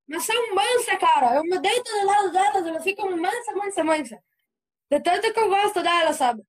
Mas 0.07 0.25
são 0.25 0.55
mansa, 0.55 0.97
cara. 0.97 1.37
Eu 1.37 1.43
me 1.43 1.59
deito 1.59 1.91
do 1.91 2.07
lado 2.07 2.31
delas, 2.31 2.67
elas 2.67 2.85
ficam 2.85 3.17
mansa, 3.17 3.53
mansa, 3.55 3.85
mansa. 3.85 4.23
De 4.91 5.01
tanto 5.01 5.33
que 5.33 5.39
eu 5.39 5.49
gosto 5.49 5.83
delas, 5.83 6.17
sabe? 6.17 6.43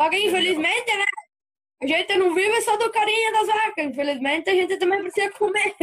Só 0.00 0.08
que 0.08 0.18
infelizmente, 0.18 0.96
né? 0.96 1.04
A 1.82 1.86
gente 1.86 2.16
não 2.16 2.34
vive 2.34 2.60
só 2.62 2.76
do 2.76 2.90
carinho 2.90 3.32
das 3.32 3.46
vacas. 3.46 3.84
Infelizmente, 3.84 4.50
a 4.50 4.54
gente 4.54 4.76
também 4.76 5.00
precisa 5.00 5.30
comer. 5.32 5.74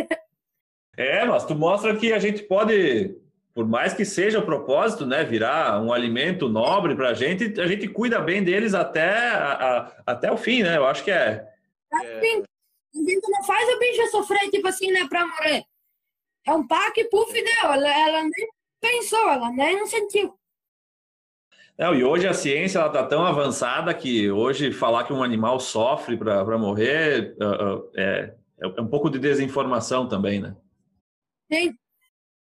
É, 0.97 1.25
mas 1.25 1.45
tu 1.45 1.55
mostra 1.55 1.95
que 1.97 2.13
a 2.13 2.19
gente 2.19 2.43
pode, 2.43 3.17
por 3.53 3.67
mais 3.67 3.93
que 3.93 4.05
seja 4.05 4.39
o 4.39 4.45
propósito, 4.45 5.05
né, 5.05 5.25
virar 5.25 5.81
um 5.81 5.91
alimento 5.91 6.47
nobre 6.47 6.95
pra 6.95 7.13
gente, 7.13 7.59
a 7.59 7.67
gente 7.67 7.87
cuida 7.87 8.21
bem 8.21 8.43
deles 8.43 8.73
até, 8.73 9.09
a, 9.09 9.53
a, 9.53 9.91
até 10.05 10.31
o 10.31 10.37
fim, 10.37 10.63
né? 10.63 10.77
Eu 10.77 10.85
acho 10.85 11.03
que 11.03 11.11
é. 11.11 11.45
é... 11.91 11.97
Assim, 11.97 12.43
a 12.95 13.09
gente 13.09 13.29
não 13.29 13.43
faz 13.43 13.67
o 13.75 13.79
bicho 13.79 14.07
sofrer, 14.07 14.49
tipo 14.49 14.67
assim, 14.67 14.91
né, 14.91 15.05
pra 15.09 15.27
morrer. 15.27 15.63
É 16.47 16.53
um 16.53 16.65
pá 16.65 16.91
que 16.91 17.05
puf 17.05 17.33
deu. 17.33 17.71
Ela, 17.71 18.07
ela 18.07 18.23
nem 18.23 18.47
pensou, 18.79 19.29
ela 19.29 19.51
nem 19.51 19.85
sentiu. 19.87 20.33
Não, 21.77 21.93
e 21.93 22.03
hoje 22.03 22.25
a 22.25 22.33
ciência 22.33 22.85
está 22.85 23.03
tão 23.03 23.25
avançada 23.25 23.93
que 23.93 24.31
hoje 24.31 24.71
falar 24.71 25.03
que 25.03 25.11
um 25.11 25.21
animal 25.21 25.59
sofre 25.59 26.15
para 26.15 26.57
morrer 26.57 27.35
uh, 27.41 27.75
uh, 27.75 27.89
é, 27.95 28.33
é 28.59 28.81
um 28.81 28.87
pouco 28.87 29.09
de 29.09 29.19
desinformação 29.19 30.07
também, 30.07 30.39
né? 30.39 30.55
Sim. 31.51 31.71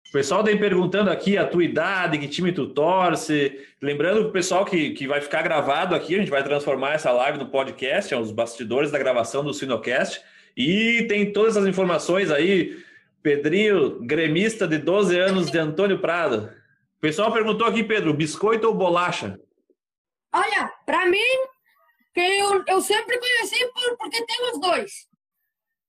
O 0.08 0.12
pessoal 0.12 0.44
vem 0.44 0.58
perguntando 0.58 1.10
aqui 1.10 1.38
a 1.38 1.46
tua 1.46 1.64
idade, 1.64 2.20
que 2.20 2.28
time 2.28 2.52
tu 2.52 2.68
torce. 2.68 3.60
Lembrando 3.82 4.28
o 4.28 4.32
pessoal 4.32 4.64
que, 4.64 4.92
que 4.92 5.08
vai 5.08 5.20
ficar 5.20 5.42
gravado 5.42 5.96
aqui, 5.96 6.16
a 6.16 6.20
gente 6.20 6.30
vai 6.30 6.44
transformar 6.44 6.94
essa 6.94 7.12
live 7.12 7.40
no 7.40 7.48
podcast, 7.48 8.14
é 8.14 8.18
os 8.18 8.32
bastidores 8.32 8.92
da 8.92 9.00
gravação 9.00 9.44
do 9.44 9.54
Sinocast. 9.54 10.22
E 10.56 11.06
tem 11.10 11.34
todas 11.34 11.58
as 11.58 11.66
informações 11.66 12.32
aí. 12.32 12.78
Pedrinho, 13.22 14.00
gremista 14.02 14.68
de 14.68 14.78
12 14.78 15.18
anos 15.18 15.50
de 15.50 15.58
Antônio 15.58 15.98
Prado. 15.98 16.50
Pessoal 17.06 17.32
perguntou 17.32 17.68
aqui, 17.68 17.84
Pedro, 17.84 18.16
biscoito 18.16 18.66
ou 18.66 18.74
bolacha? 18.74 19.40
Olha, 20.34 20.74
para 20.88 21.06
mim, 21.06 21.20
que 22.12 22.20
eu, 22.20 22.64
eu 22.66 22.82
sempre 22.82 23.20
conheci 23.20 23.64
por, 23.74 23.96
porque 23.98 24.26
tem 24.26 24.52
os 24.52 24.60
dois. 24.60 25.08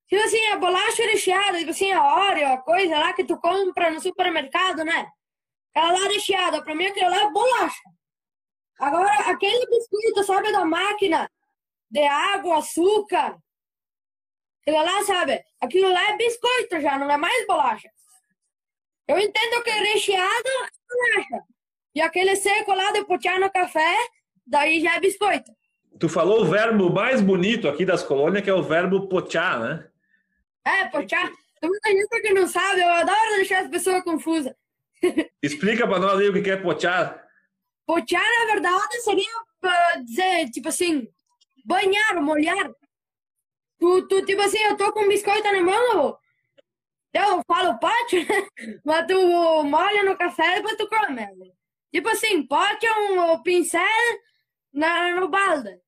Tipo 0.07 0.23
assim, 0.23 0.47
a 0.49 0.59
bolacha 0.59 1.03
recheada, 1.05 1.57
tipo 1.57 1.71
assim, 1.71 1.91
a 1.91 2.05
Oreo, 2.05 2.53
a 2.53 2.59
coisa 2.59 2.99
lá 2.99 3.15
que 3.15 3.25
tu 3.25 3.41
compra 3.41 3.91
no 3.91 3.99
supermercado, 3.99 4.85
né? 4.85 5.11
Aquela 5.75 5.99
lá 5.99 6.07
recheada, 6.07 6.63
pra 6.63 6.75
mim 6.75 6.85
aquilo 6.85 7.09
lá 7.09 7.23
é 7.23 7.31
bolacha. 7.31 7.83
Agora, 8.79 9.31
aquele 9.31 9.67
biscoito, 9.71 10.23
sabe, 10.23 10.53
da 10.53 10.67
máquina, 10.67 11.31
de 11.91 12.03
água, 12.03 12.59
açúcar, 12.59 13.39
aquilo 14.61 14.85
lá, 14.85 15.03
sabe? 15.03 15.43
Aquilo 15.63 15.91
lá 15.91 16.11
é 16.11 16.17
biscoito 16.19 16.79
já, 16.79 16.99
não 16.99 17.11
é 17.11 17.17
mais 17.17 17.47
bolacha. 17.47 17.91
Eu 19.09 19.19
entendo 19.19 19.63
que 19.63 19.71
recheado 19.71 20.49
é. 20.65 20.76
E 21.95 22.01
aquele 22.01 22.37
seco 22.37 22.75
lá 22.75 22.93
de 22.93 23.05
puxar 23.05 23.41
no 23.41 23.51
café, 23.51 23.97
daí 24.47 24.81
já 24.81 24.97
é 24.97 25.01
biscoito. 25.01 25.51
Tu 25.99 26.09
falou 26.09 26.43
o 26.43 26.45
verbo 26.45 26.93
mais 26.93 27.23
bonito 27.23 27.69
aqui 27.69 27.85
das 27.87 28.03
colônias, 28.03 28.45
que 28.45 28.51
é 28.51 28.55
o 28.55 28.63
verbo 28.63 29.09
pochar, 29.09 29.61
né? 29.61 29.89
É, 30.67 30.89
pochar. 30.89 31.33
Tem 31.59 31.71
muita 31.71 31.89
gente 31.89 32.21
que 32.21 32.35
não 32.35 32.47
sabe, 32.47 32.83
eu 32.83 32.91
adoro 32.91 33.37
deixar 33.37 33.63
as 33.63 33.71
pessoas 33.71 34.03
confusas. 34.05 34.53
Explica 35.43 35.87
para 35.87 35.99
nós 35.99 36.21
aí 36.21 36.29
o 36.29 36.43
que 36.43 36.51
é 36.51 36.57
pochar. 36.57 37.25
Pochar, 37.87 38.23
na 38.41 38.53
verdade, 38.53 39.01
seria 39.01 39.33
para 39.59 39.97
dizer, 40.03 40.51
tipo 40.51 40.69
assim, 40.69 41.09
banhar, 41.65 42.21
molhar. 42.21 42.71
Tu, 43.79 44.07
tu, 44.09 44.25
tipo 44.25 44.43
assim, 44.43 44.59
eu 44.59 44.77
tô 44.77 44.93
com 44.93 45.01
um 45.05 45.09
biscoito 45.09 45.51
na 45.51 45.63
mão, 45.63 46.19
eu 47.17 47.43
falo 47.47 47.79
pote, 47.79 48.27
mas 48.85 49.07
tu 49.07 49.63
molha 49.65 50.03
no 50.03 50.17
café 50.17 50.53
e 50.53 50.55
depois 50.57 50.77
tu 50.77 50.89
come. 50.89 51.53
Tipo 51.93 52.09
assim, 52.09 52.47
pote 52.47 52.87
é 52.87 52.93
um 52.93 53.43
pincel 53.43 53.81
na, 54.73 55.19
no 55.21 55.29
balde. 55.29 55.79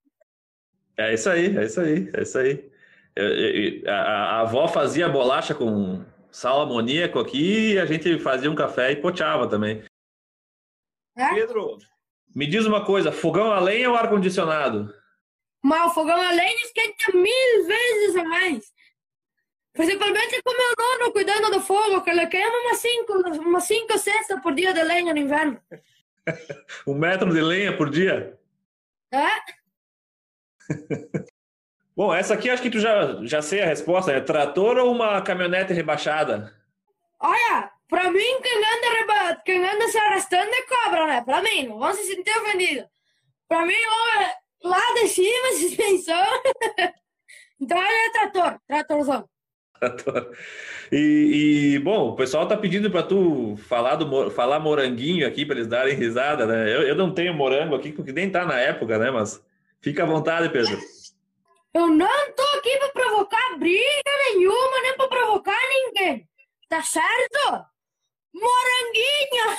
É 0.96 1.14
isso 1.14 1.30
aí, 1.30 1.56
é 1.56 1.64
isso 1.64 1.80
aí, 1.80 2.10
é 2.14 2.22
isso 2.22 2.38
aí. 2.38 2.72
A, 3.86 3.92
a, 3.92 4.40
avó 4.40 4.68
fazia 4.68 5.08
bolacha 5.08 5.54
com 5.54 6.04
sal 6.30 6.62
amoníaco 6.62 7.18
aqui 7.18 7.72
e 7.72 7.78
a 7.78 7.86
gente 7.86 8.18
fazia 8.18 8.50
um 8.50 8.54
café 8.54 8.92
e 8.92 8.96
poteava 8.96 9.48
também. 9.48 9.82
É? 11.16 11.34
Pedro, 11.34 11.78
me 12.34 12.46
diz 12.46 12.64
uma 12.64 12.84
coisa, 12.84 13.10
fogão 13.10 13.52
a 13.52 13.58
lenha 13.58 13.90
ou 13.90 13.96
ar-condicionado? 13.96 14.94
Mas 15.62 15.90
o 15.90 15.94
fogão 15.94 16.20
a 16.20 16.30
lenha 16.30 16.64
esquenta 16.64 17.12
mil 17.12 17.66
vezes 17.66 18.16
a 18.16 18.24
mais. 18.24 18.72
Principalmente 19.78 20.42
com 20.42 20.50
meu 20.50 20.74
nono 20.76 21.12
cuidando 21.12 21.52
do 21.52 21.60
fogo, 21.60 22.02
que 22.02 22.10
ele 22.10 22.26
queima 22.26 22.50
umas 22.62 22.78
cinco, 22.78 23.12
umas 23.38 23.62
cinco 23.62 23.96
cestas 23.96 24.42
por 24.42 24.52
dia 24.52 24.74
de 24.74 24.82
lenha 24.82 25.14
no 25.14 25.20
inverno. 25.20 25.62
um 26.84 26.94
metro 26.98 27.32
de 27.32 27.40
lenha 27.40 27.76
por 27.76 27.88
dia? 27.88 28.36
É? 29.12 29.28
Bom, 31.94 32.12
essa 32.12 32.34
aqui 32.34 32.50
acho 32.50 32.60
que 32.60 32.70
tu 32.70 32.80
já, 32.80 33.24
já 33.24 33.40
sei 33.40 33.62
a 33.62 33.66
resposta. 33.66 34.10
É 34.10 34.20
trator 34.20 34.78
ou 34.78 34.90
uma 34.90 35.22
caminhonete 35.22 35.72
rebaixada? 35.72 36.52
Olha, 37.20 37.70
pra 37.88 38.10
mim, 38.10 38.40
quem 38.42 38.58
anda, 38.58 38.98
reba... 38.98 39.42
quem 39.44 39.64
anda 39.64 39.86
se 39.86 39.96
arrastando 39.96 40.50
é 40.50 40.62
cobra, 40.62 41.06
né? 41.06 41.22
Pra 41.22 41.40
mim, 41.40 41.68
não 41.68 41.78
vão 41.78 41.94
se 41.94 42.02
sentir 42.02 42.36
ofendidos. 42.36 42.88
Pra 43.46 43.64
mim, 43.64 43.74
lá 44.60 44.80
de 44.94 45.06
cima, 45.06 45.52
suspensão. 45.56 46.26
então, 47.60 47.80
é 47.80 48.10
trator, 48.10 48.60
tratorzão. 48.66 49.28
E, 50.90 51.74
e, 51.74 51.78
bom, 51.80 52.08
o 52.08 52.16
pessoal 52.16 52.48
tá 52.48 52.56
pedindo 52.56 52.90
para 52.90 53.02
tu 53.02 53.56
falar 53.68 53.96
do 53.96 54.30
falar 54.30 54.58
moranguinho 54.58 55.26
aqui 55.26 55.44
para 55.44 55.56
eles 55.56 55.66
darem 55.66 55.94
risada, 55.94 56.46
né? 56.46 56.74
Eu, 56.74 56.80
eu 56.80 56.94
não 56.94 57.12
tenho 57.12 57.34
morango 57.34 57.74
aqui 57.74 57.92
porque 57.92 58.10
nem 58.10 58.30
tá 58.30 58.46
na 58.46 58.58
época, 58.58 58.96
né? 58.98 59.10
Mas 59.10 59.38
fica 59.82 60.04
à 60.04 60.06
vontade, 60.06 60.48
Pedro. 60.48 60.78
Eu 61.74 61.88
não 61.88 62.32
tô 62.32 62.42
aqui 62.58 62.74
para 62.78 62.88
provocar 62.88 63.58
briga 63.58 64.10
nenhuma, 64.30 64.80
nem 64.82 64.96
para 64.96 65.08
provocar 65.08 65.60
ninguém. 65.68 66.26
Tá 66.70 66.82
certo? 66.82 67.66
Moranguinho! 68.32 69.58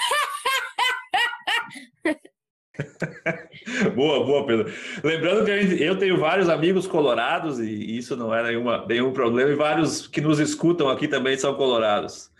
boa, 3.96 4.26
boa, 4.26 4.46
Pedro. 4.46 4.74
Lembrando 5.04 5.46
que 5.46 5.62
gente, 5.62 5.84
eu 5.84 5.98
tenho 5.98 6.18
vários 6.18 6.50
amigos 6.50 6.88
colorados 6.88 7.60
e 7.60 7.98
isso 7.98 8.16
não 8.16 8.34
é 8.34 8.44
nenhuma, 8.44 8.86
nenhum 8.86 9.12
problema, 9.12 9.52
e 9.52 9.56
vários 9.56 10.08
que 10.08 10.22
nos 10.22 10.40
escutam 10.40 10.90
aqui 10.90 11.08
também 11.08 11.38
são 11.38 11.56
colorados. 11.56 12.32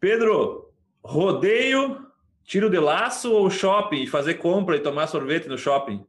Pedro, 0.00 0.72
rodeio, 1.02 2.06
tiro 2.44 2.70
de 2.70 2.78
laço 2.78 3.32
ou 3.32 3.50
shopping? 3.50 4.06
Fazer 4.06 4.34
compra 4.34 4.76
e 4.76 4.80
tomar 4.80 5.06
sorvete 5.06 5.48
no 5.48 5.58
shopping? 5.58 6.04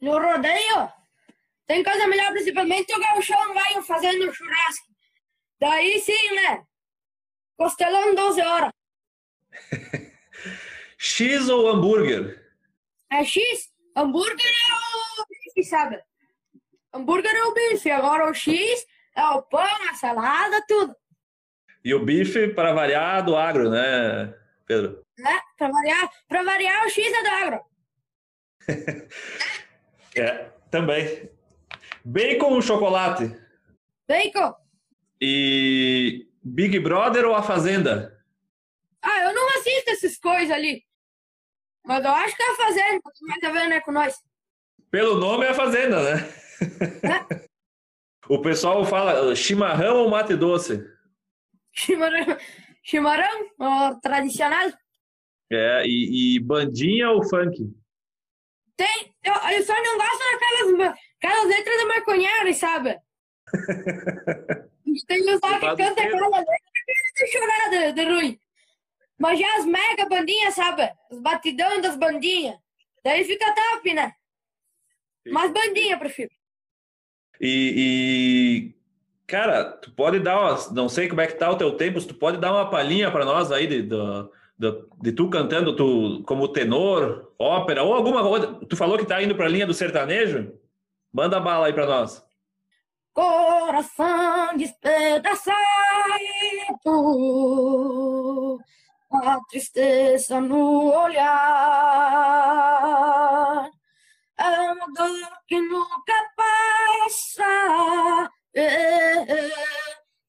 No 0.00 0.18
rodeio? 0.18 0.88
Tem 1.66 1.82
coisa 1.82 2.06
melhor, 2.06 2.32
principalmente 2.32 2.92
o 2.94 3.00
gauchão 3.00 3.54
vai 3.54 3.82
fazendo 3.82 4.32
churrasco. 4.34 4.86
Daí 5.60 6.00
sim, 6.00 6.34
né? 6.34 6.64
Costelão 7.56 8.14
12 8.14 8.40
horas. 8.40 8.70
X 10.98 11.48
ou 11.48 11.68
hambúrguer? 11.68 12.41
É 13.12 13.24
X, 13.24 13.70
hambúrguer 13.94 14.40
é 14.40 15.20
o 15.20 15.26
bife, 15.28 15.68
sabe? 15.68 16.02
Hambúrguer 16.94 17.34
é 17.34 17.44
o 17.44 17.52
bife, 17.52 17.90
agora 17.90 18.30
o 18.30 18.32
X 18.32 18.86
é 19.14 19.22
o 19.26 19.42
pão, 19.42 19.90
a 19.90 19.94
salada, 19.94 20.64
tudo. 20.66 20.96
E 21.84 21.92
o 21.92 22.02
bife, 22.02 22.48
para 22.54 22.72
variar, 22.72 23.22
do 23.22 23.36
agro, 23.36 23.68
né, 23.68 24.34
Pedro? 24.66 25.04
É, 25.18 25.40
para 25.58 25.70
variar, 25.70 26.10
para 26.26 26.42
variar, 26.42 26.86
o 26.86 26.88
X 26.88 27.12
é 27.12 27.22
do 27.22 27.28
agro. 27.28 27.60
é, 30.16 30.50
também. 30.70 31.28
Bacon 32.02 32.54
ou 32.54 32.62
chocolate? 32.62 33.30
Bacon. 34.08 34.54
E 35.20 36.28
Big 36.42 36.78
Brother 36.80 37.26
ou 37.26 37.34
A 37.34 37.42
Fazenda? 37.42 38.18
Ah, 39.02 39.24
eu 39.24 39.34
não 39.34 39.48
assisto 39.58 39.90
essas 39.90 40.16
coisas 40.16 40.50
ali. 40.50 40.82
Mas 41.84 42.04
eu 42.04 42.10
acho 42.10 42.36
que 42.36 42.42
é 42.42 42.50
a 42.50 42.56
Fazenda, 42.56 43.00
mais 43.22 43.42
a 43.44 43.50
ver, 43.50 43.68
né, 43.68 43.80
com 43.80 43.92
nós. 43.92 44.14
Pelo 44.90 45.18
nome 45.18 45.44
é 45.46 45.50
a 45.50 45.54
Fazenda, 45.54 46.02
né? 46.02 46.28
É. 47.02 47.46
o 48.28 48.40
pessoal 48.40 48.84
fala 48.84 49.34
chimarrão 49.34 50.02
ou 50.02 50.10
mate 50.10 50.36
doce? 50.36 50.84
Chimarrão, 51.72 52.36
chimarrão 52.82 53.50
ó, 53.58 53.94
tradicional. 53.94 54.70
É, 55.50 55.82
e, 55.84 56.36
e, 56.36 56.40
bandinha 56.40 57.10
ou 57.10 57.22
funk? 57.28 57.58
Tem, 58.76 59.14
eu, 59.22 59.34
eu 59.34 59.62
só 59.64 59.74
não 59.74 59.98
gosto 59.98 60.18
daquelas 60.32 60.98
aquelas 61.18 61.48
letras 61.48 61.76
da 61.76 61.86
maconheira, 61.86 62.52
sabe? 62.54 62.98
tem 65.06 65.22
que 65.22 65.34
usar 65.34 65.60
que 65.60 65.76
canta 65.76 66.02
aquela 66.02 66.28
letra 66.28 66.56
que 67.16 67.26
chorar 67.26 67.70
de, 67.70 67.92
de 67.92 68.04
ruim. 68.04 68.40
Mas 69.22 69.38
já 69.38 69.56
as 69.56 69.64
mega 69.64 70.08
bandinhas, 70.08 70.52
sabe? 70.52 70.90
Os 71.08 71.20
batidão 71.20 71.80
das 71.80 71.96
bandinhas. 71.96 72.56
Daí 73.04 73.22
fica 73.22 73.54
top, 73.54 73.94
né? 73.94 74.12
Mas 75.30 75.52
bandinha, 75.52 75.96
prefiro. 75.96 76.32
E, 77.40 78.74
e, 78.74 78.74
cara, 79.24 79.62
tu 79.62 79.92
pode 79.92 80.18
dar, 80.18 80.40
uma, 80.40 80.74
não 80.74 80.88
sei 80.88 81.08
como 81.08 81.20
é 81.20 81.28
que 81.28 81.34
tá 81.34 81.48
o 81.48 81.56
teu 81.56 81.76
tempo, 81.76 82.04
tu 82.04 82.16
pode 82.16 82.38
dar 82.38 82.52
uma 82.52 82.68
palhinha 82.68 83.12
para 83.12 83.24
nós 83.24 83.52
aí 83.52 83.68
de, 83.68 83.82
de, 83.82 83.96
de, 84.58 84.84
de, 85.00 85.12
tu 85.12 85.30
cantando 85.30 85.76
tu, 85.76 86.24
como 86.26 86.48
tenor, 86.48 87.32
ópera 87.38 87.84
ou 87.84 87.94
alguma 87.94 88.24
coisa. 88.24 88.54
Tu 88.68 88.76
falou 88.76 88.98
que 88.98 89.06
tá 89.06 89.22
indo 89.22 89.36
para 89.36 89.46
a 89.46 89.48
linha 89.48 89.66
do 89.68 89.72
sertanejo? 89.72 90.52
Manda 91.12 91.38
bala 91.38 91.68
aí 91.68 91.72
para 91.72 91.86
nós. 91.86 92.26
Coração 93.14 94.56
despedaçado 94.56 95.58
a 99.12 99.40
tristeza 99.48 100.40
no 100.40 100.90
olhar. 100.92 101.30
É 104.38 104.72
uma 104.72 104.86
dor 104.92 105.38
que 105.46 105.60
nunca 105.60 106.14
passa, 106.36 108.30
é, 108.54 108.64
é, 108.64 109.50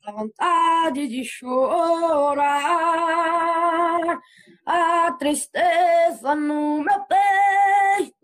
a 0.05 0.11
vontade 0.11 1.07
de 1.07 1.23
chorar. 1.23 2.43
A 4.65 5.11
tristeza 5.13 6.35
no 6.35 6.83
meu 6.83 6.99
peito 7.05 8.23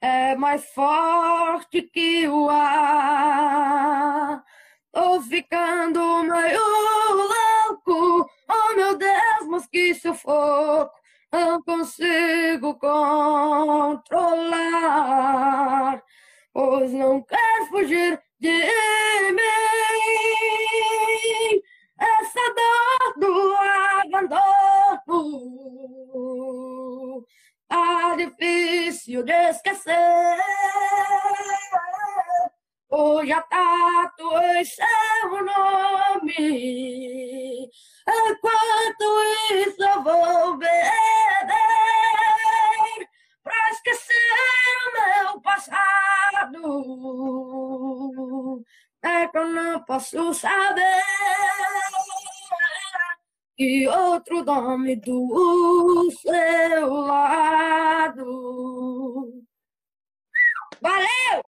é 0.00 0.34
mais 0.36 0.64
forte 0.72 1.82
que 1.82 2.28
o 2.28 2.48
ar. 2.48 4.42
Tô 4.92 5.20
ficando 5.22 6.22
meio 6.24 6.60
louco, 7.86 8.30
oh 8.48 8.74
meu 8.74 8.96
Deus, 8.96 9.46
mas 9.48 9.66
que 9.66 9.94
sufoco, 9.94 10.94
não 11.32 11.62
consigo 11.62 12.74
controlar, 12.78 14.02
pois 16.52 16.92
não 16.92 17.22
quero 17.22 17.66
fugir 17.66 18.20
de 18.38 18.50
mim. 19.32 19.42
Essa 21.98 22.54
dor 22.54 23.14
do 23.18 23.56
abandono 24.02 24.42
tá 27.68 28.16
difícil 28.16 29.22
de 29.22 29.32
esquecer. 29.50 30.38
Hoje 32.94 33.32
a 33.32 33.40
tatuei 33.40 34.66
seu 34.66 34.84
nome. 35.30 36.34
Enquanto 38.06 39.04
isso 39.54 39.82
eu 39.82 40.02
vou 40.02 40.58
beber 40.58 40.92
pra 43.42 43.70
esquecer 43.70 44.12
o 44.84 44.92
meu 44.92 45.40
passado. 45.40 46.60
É 49.02 49.26
que 49.26 49.38
eu 49.38 49.48
não 49.48 49.82
posso 49.84 50.34
saber 50.34 51.02
que 53.56 53.88
outro 53.88 54.44
dorme 54.44 54.96
do 54.96 56.10
seu 56.10 56.90
lado. 56.90 58.26
Valeu! 60.78 61.51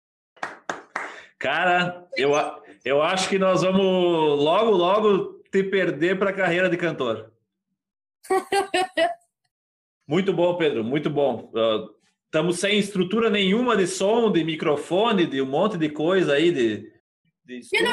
Cara, 1.45 2.09
eu, 2.17 2.33
eu 2.87 3.03
acho 3.03 3.29
que 3.29 3.39
nós 3.39 3.61
vamos 3.61 3.83
logo, 3.83 4.71
logo 4.71 5.43
te 5.53 5.63
perder 5.63 6.19
para 6.19 6.31
a 6.31 6.33
carreira 6.33 6.71
de 6.71 6.77
cantor. 6.79 7.31
muito 10.09 10.33
bom, 10.33 10.57
Pedro, 10.57 10.83
muito 10.83 11.11
bom. 11.11 11.53
Estamos 12.25 12.57
uh, 12.57 12.61
sem 12.63 12.79
estrutura 12.79 13.29
nenhuma 13.29 13.77
de 13.77 13.87
som, 13.87 14.33
de 14.33 14.43
microfone, 14.43 15.27
de 15.27 15.43
um 15.43 15.47
monte 15.47 15.77
de 15.77 15.91
coisa 15.91 16.33
aí, 16.33 16.51
de, 16.51 16.91
de 17.45 17.59
estúdio 17.59 17.85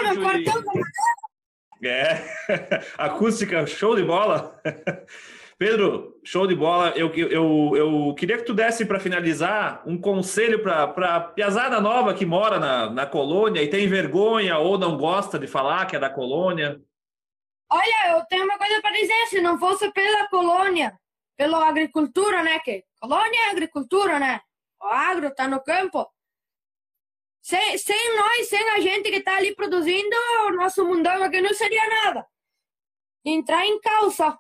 e... 1.82 1.90
É, 1.90 2.24
acústica, 2.98 3.68
show 3.68 3.98
de 3.98 4.04
bola. 4.04 4.62
Pedro, 5.60 6.11
show 6.24 6.48
de 6.48 6.56
bola. 6.56 6.90
Eu, 6.96 7.14
eu, 7.14 7.76
eu 7.76 8.16
queria 8.16 8.38
que 8.38 8.44
tu 8.44 8.54
desse 8.54 8.86
para 8.86 9.00
finalizar 9.00 9.82
um 9.86 10.00
conselho 10.00 10.62
para 10.62 11.16
a 11.16 11.22
piazada 11.22 11.80
nova 11.82 12.14
que 12.14 12.26
mora 12.26 12.60
na, 12.60 12.90
na 12.90 13.06
colônia 13.06 13.62
e 13.62 13.70
tem 13.70 13.88
vergonha 13.88 14.58
ou 14.58 14.78
não 14.78 14.98
gosta 14.98 15.38
de 15.40 15.48
falar 15.48 15.86
que 15.86 15.96
é 15.96 16.00
da 16.00 16.10
colônia. 16.10 16.82
Olha, 17.72 18.18
eu 18.18 18.26
tenho 18.26 18.44
uma 18.44 18.58
coisa 18.58 18.82
para 18.82 18.92
dizer. 18.92 19.28
Se 19.28 19.42
não 19.42 19.58
fosse 19.58 19.92
pela 19.92 20.28
colônia, 20.28 21.00
pela 21.38 21.68
agricultura, 21.68 22.44
né? 22.44 22.60
Que 22.60 22.84
colônia 23.00 23.48
é 23.48 23.52
agricultura, 23.52 24.20
né? 24.20 24.42
O 24.82 24.88
agro 24.88 25.28
está 25.28 25.48
no 25.48 25.62
campo. 25.64 26.08
Sem, 27.42 27.78
sem 27.78 28.16
nós, 28.16 28.48
sem 28.48 28.70
a 28.70 28.80
gente 28.80 29.10
que 29.10 29.18
está 29.18 29.38
ali 29.38 29.56
produzindo, 29.56 30.16
o 30.48 30.52
nosso 30.52 30.86
mundão 30.86 31.24
aqui 31.24 31.42
não 31.42 31.54
seria 31.54 31.88
nada. 32.04 32.26
Entrar 33.26 33.66
em 33.66 33.80
calça. 33.80 34.38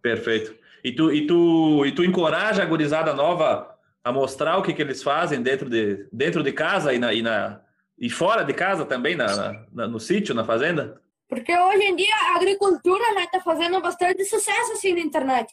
Perfeito. 0.00 0.63
E 0.84 0.92
tu, 0.92 1.10
e 1.10 1.26
tu, 1.26 1.86
e 1.86 1.92
tu 1.92 2.04
encoraja 2.04 2.62
a 2.62 2.66
gurizada 2.66 3.14
nova 3.14 3.74
a 4.04 4.12
mostrar 4.12 4.58
o 4.58 4.62
que, 4.62 4.74
que 4.74 4.82
eles 4.82 5.02
fazem 5.02 5.42
dentro 5.42 5.70
de, 5.70 6.06
dentro 6.12 6.42
de 6.42 6.52
casa 6.52 6.92
e, 6.92 6.98
na, 6.98 7.14
e, 7.14 7.22
na, 7.22 7.62
e 7.98 8.10
fora 8.10 8.44
de 8.44 8.52
casa 8.52 8.84
também, 8.84 9.16
na, 9.16 9.64
na 9.72 9.88
no 9.88 9.98
sítio, 9.98 10.34
na 10.34 10.44
fazenda? 10.44 11.00
Porque 11.26 11.56
hoje 11.56 11.84
em 11.84 11.96
dia 11.96 12.14
a 12.14 12.36
agricultura 12.36 13.14
né, 13.14 13.26
tá 13.32 13.40
fazendo 13.40 13.80
bastante 13.80 14.26
sucesso 14.26 14.72
assim 14.72 14.92
na 14.92 15.00
internet. 15.00 15.50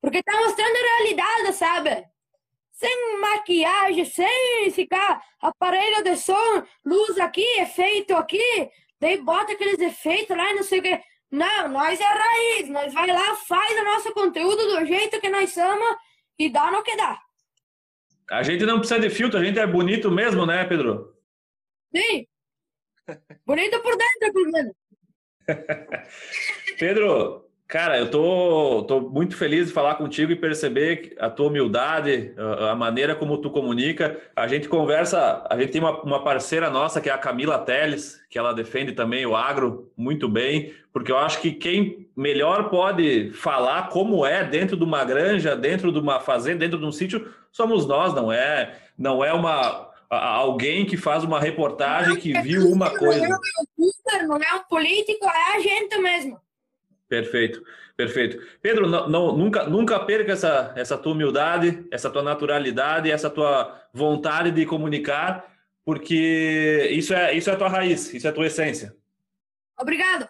Porque 0.00 0.18
está 0.18 0.32
mostrando 0.40 0.74
a 0.74 0.96
realidade, 0.96 1.54
sabe? 1.54 2.04
Sem 2.72 3.20
maquiagem, 3.20 4.06
sem 4.06 4.70
ficar 4.70 5.22
aparelho 5.38 6.02
de 6.02 6.16
som, 6.16 6.62
luz 6.82 7.18
aqui, 7.18 7.44
efeito 7.60 8.16
aqui, 8.16 8.70
daí 8.98 9.18
bota 9.18 9.52
aqueles 9.52 9.78
efeitos 9.78 10.34
lá 10.34 10.50
e 10.50 10.54
não 10.54 10.62
sei 10.62 10.78
o 10.80 10.82
que. 10.82 11.00
Não, 11.32 11.68
nós 11.68 11.98
é 11.98 12.04
raiz. 12.04 12.68
Nós 12.68 12.92
vai 12.92 13.06
lá, 13.06 13.34
faz 13.36 13.80
o 13.80 13.84
nosso 13.84 14.12
conteúdo 14.12 14.76
do 14.76 14.84
jeito 14.84 15.18
que 15.18 15.30
nós 15.30 15.50
somos 15.50 15.96
e 16.38 16.50
dá 16.50 16.70
no 16.70 16.82
que 16.82 16.94
dá. 16.94 17.18
A 18.30 18.42
gente 18.42 18.66
não 18.66 18.78
precisa 18.78 19.00
de 19.00 19.08
filtro, 19.08 19.40
a 19.40 19.44
gente 19.44 19.58
é 19.58 19.66
bonito 19.66 20.10
mesmo, 20.10 20.44
né, 20.44 20.64
Pedro? 20.64 21.16
Sim. 21.94 22.26
Bonito 23.46 23.80
por 23.80 23.96
dentro, 23.96 24.32
por 24.32 24.52
dentro. 24.52 24.76
Pedro, 26.78 27.50
Cara, 27.72 27.98
eu 27.98 28.10
tô, 28.10 28.84
tô 28.86 29.00
muito 29.00 29.34
feliz 29.34 29.68
de 29.68 29.72
falar 29.72 29.94
contigo 29.94 30.30
e 30.30 30.36
perceber 30.36 31.16
a 31.18 31.30
tua 31.30 31.46
humildade, 31.46 32.34
a, 32.70 32.74
maneira 32.74 33.14
como 33.14 33.38
tu 33.38 33.48
comunica. 33.48 34.20
A 34.36 34.46
gente 34.46 34.68
conversa, 34.68 35.42
a 35.48 35.58
gente 35.58 35.72
tem 35.72 35.80
uma, 35.80 36.02
uma, 36.02 36.22
parceira 36.22 36.68
nossa 36.68 37.00
que 37.00 37.08
é 37.08 37.12
a 37.14 37.16
Camila 37.16 37.58
Teles, 37.58 38.22
que 38.28 38.38
ela 38.38 38.52
defende 38.52 38.92
também 38.92 39.24
o 39.24 39.34
agro 39.34 39.90
muito 39.96 40.28
bem, 40.28 40.74
porque 40.92 41.10
eu 41.10 41.16
acho 41.16 41.40
que 41.40 41.50
quem 41.50 42.10
melhor 42.14 42.68
pode 42.68 43.32
falar 43.32 43.88
como 43.88 44.26
é 44.26 44.44
dentro 44.44 44.76
de 44.76 44.84
uma 44.84 45.02
granja, 45.02 45.56
dentro 45.56 45.90
de 45.90 45.98
uma 45.98 46.20
fazenda, 46.20 46.58
dentro 46.58 46.78
de 46.78 46.84
um 46.84 46.92
sítio, 46.92 47.32
somos 47.50 47.86
nós, 47.86 48.12
não 48.12 48.30
é, 48.30 48.76
não 48.98 49.24
é 49.24 49.32
uma 49.32 49.90
alguém 50.10 50.84
que 50.84 50.98
faz 50.98 51.24
uma 51.24 51.40
reportagem 51.40 52.16
que 52.16 52.38
viu 52.42 52.68
uma 52.68 52.90
coisa. 52.90 53.26
Não 54.28 54.36
é 54.36 54.54
um 54.56 54.64
político, 54.68 55.24
é 55.24 55.56
a 55.56 55.58
gente 55.58 55.96
mesmo. 55.96 56.38
Perfeito, 57.12 57.62
perfeito. 57.94 58.38
Pedro, 58.62 58.88
não, 58.88 59.06
não, 59.06 59.36
nunca, 59.36 59.64
nunca 59.64 60.00
perca 60.00 60.32
essa, 60.32 60.72
essa 60.74 60.96
tua 60.96 61.12
humildade, 61.12 61.86
essa 61.90 62.08
tua 62.08 62.22
naturalidade, 62.22 63.10
essa 63.10 63.28
tua 63.28 63.78
vontade 63.92 64.50
de 64.50 64.64
comunicar, 64.64 65.44
porque 65.84 66.88
isso 66.90 67.12
é, 67.12 67.34
isso 67.34 67.50
é 67.50 67.52
a 67.52 67.56
tua 67.56 67.68
raiz, 67.68 68.14
isso 68.14 68.26
é 68.26 68.30
a 68.30 68.32
tua 68.32 68.46
essência. 68.46 68.96
Obrigado. 69.78 70.26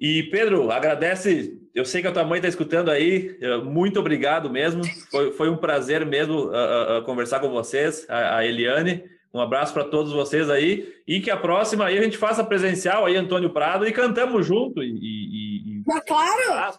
E 0.00 0.22
Pedro, 0.30 0.70
agradece. 0.70 1.60
Eu 1.74 1.84
sei 1.84 2.00
que 2.00 2.08
a 2.08 2.12
tua 2.12 2.24
mãe 2.24 2.38
está 2.38 2.48
escutando 2.48 2.90
aí. 2.90 3.38
Muito 3.62 4.00
obrigado 4.00 4.48
mesmo. 4.48 4.82
Foi, 5.10 5.32
foi 5.32 5.50
um 5.50 5.56
prazer 5.58 6.06
mesmo 6.06 6.46
uh, 6.46 6.98
uh, 6.98 7.02
conversar 7.04 7.40
com 7.40 7.50
vocês, 7.50 8.06
a, 8.08 8.38
a 8.38 8.46
Eliane. 8.46 9.04
Um 9.36 9.40
abraço 9.40 9.74
para 9.74 9.84
todos 9.84 10.12
vocês 10.12 10.48
aí 10.48 10.94
e 11.06 11.20
que 11.20 11.30
a 11.30 11.36
próxima 11.36 11.84
aí 11.84 11.98
a 11.98 12.02
gente 12.02 12.16
faça 12.16 12.42
presencial 12.42 13.04
aí, 13.04 13.16
Antônio 13.16 13.50
Prado, 13.50 13.86
e 13.86 13.92
cantamos 13.92 14.46
junto. 14.46 14.82
E, 14.82 14.88
e. 14.88 15.45
Mas 15.86 16.04
claro! 16.04 16.72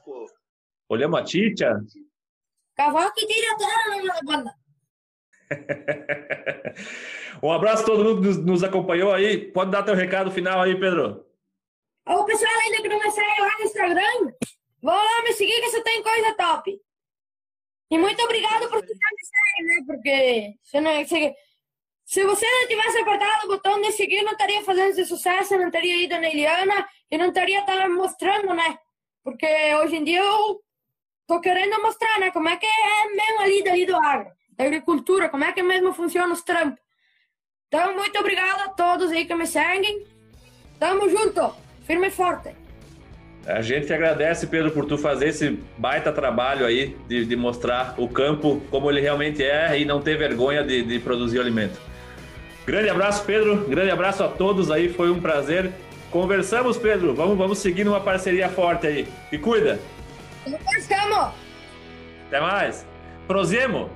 Olhamos 0.90 1.20
a 1.20 1.24
Titia. 1.24 1.80
Cavalo 2.76 3.12
que 3.14 3.26
tira 3.26 3.48
a 3.54 4.24
banda. 4.24 4.54
um 7.42 7.52
abraço 7.52 7.84
a 7.84 7.86
todo 7.86 8.04
mundo 8.04 8.22
que 8.22 8.38
nos 8.42 8.64
acompanhou 8.64 9.14
aí. 9.14 9.50
Pode 9.52 9.72
dar 9.72 9.84
teu 9.84 9.96
recado 9.96 10.30
final 10.30 10.62
aí, 10.62 10.78
Pedro. 10.80 11.26
O 12.06 12.24
pessoal 12.26 12.52
ainda 12.60 12.82
que 12.82 12.90
não 12.90 13.00
me 13.00 13.12
segue 13.12 13.42
lá 13.42 13.58
no 13.58 13.66
Instagram, 13.66 14.34
vou 14.82 14.94
lá 14.94 15.24
me 15.24 15.34
seguir 15.34 15.60
que 15.60 15.70
você 15.70 15.82
tem 15.82 16.04
coisa 16.04 16.36
top. 16.36 16.80
E 17.90 17.98
muito 17.98 18.22
obrigado 18.22 18.70
por 18.70 18.84
estar 18.84 18.94
me 18.94 19.26
seguir, 19.26 19.64
né? 19.64 19.84
Porque 19.86 20.54
se 20.64 20.82
não, 20.82 21.06
se, 21.06 21.36
se 22.06 22.24
você 22.24 22.46
não 22.46 22.68
tivesse 22.68 22.98
apertado 23.00 23.46
o 23.46 23.50
botão 23.50 23.82
de 23.82 23.92
seguir, 23.94 24.22
não 24.24 24.34
estaria 24.34 24.64
fazendo 24.64 24.92
esse 24.92 25.06
sucesso, 25.06 25.58
não 25.58 25.72
teria 25.72 26.04
ido 26.04 26.20
na 26.20 26.30
Eliana 26.30 26.88
e 27.10 27.18
não 27.18 27.32
teria 27.32 27.62
estar 27.62 27.90
mostrando, 27.90 28.54
né? 28.54 28.78
Porque 29.28 29.46
hoje 29.84 29.98
em 29.98 30.06
dia 30.06 30.22
eu 30.22 30.62
tô 31.28 31.42
querendo 31.42 31.82
mostrar, 31.82 32.18
né? 32.18 32.32
Como 32.32 32.48
é 32.48 32.56
que 32.56 32.66
é 32.66 33.14
mesmo 33.14 33.42
ali 33.42 33.62
dali 33.62 33.86
do 33.86 33.94
agro, 33.98 34.32
da 34.58 34.64
agricultura, 34.64 35.28
como 35.28 35.44
é 35.44 35.52
que 35.52 35.62
mesmo 35.62 35.92
funciona 35.92 36.34
os 36.34 36.42
trampos. 36.42 36.80
Então, 37.68 37.94
muito 37.94 38.18
obrigado 38.18 38.62
a 38.62 38.70
todos 38.70 39.12
aí 39.12 39.26
que 39.26 39.36
me 39.36 39.46
seguem. 39.46 40.06
Tamo 40.80 41.10
junto, 41.10 41.54
firme 41.86 42.08
e 42.08 42.10
forte. 42.10 42.56
A 43.46 43.62
gente 43.62 43.92
agradece, 43.92 44.48
Pedro, 44.48 44.72
por 44.72 44.86
tu 44.86 44.98
fazer 44.98 45.28
esse 45.28 45.60
baita 45.78 46.14
trabalho 46.14 46.66
aí 46.66 46.96
de, 47.10 47.26
de 47.26 47.36
mostrar 47.36 47.96
o 47.98 48.08
campo 48.08 48.62
como 48.72 48.90
ele 48.90 49.02
realmente 49.02 49.44
é 49.44 49.78
e 49.78 49.84
não 49.84 50.02
ter 50.02 50.18
vergonha 50.18 50.64
de, 50.64 50.84
de 50.84 51.00
produzir 51.00 51.42
alimento. 51.42 51.78
Grande 52.66 52.90
abraço, 52.90 53.26
Pedro. 53.26 53.66
Grande 53.68 53.92
abraço 53.92 54.24
a 54.24 54.30
todos 54.30 54.72
aí. 54.72 54.88
Foi 54.88 55.12
um 55.12 55.20
prazer. 55.20 55.74
Conversamos, 56.12 56.78
Pedro. 56.78 57.14
Vamos, 57.14 57.38
vamos 57.38 57.60
seguir 57.60 57.84
numa 57.84 58.00
parceria 58.00 58.50
forte 58.50 58.88
aí. 58.88 59.08
E 59.32 59.38
cuida. 59.38 59.80
Conversamos. 60.44 61.34
Até 62.28 62.40
mais. 62.40 62.86
Prosemo. 63.28 63.90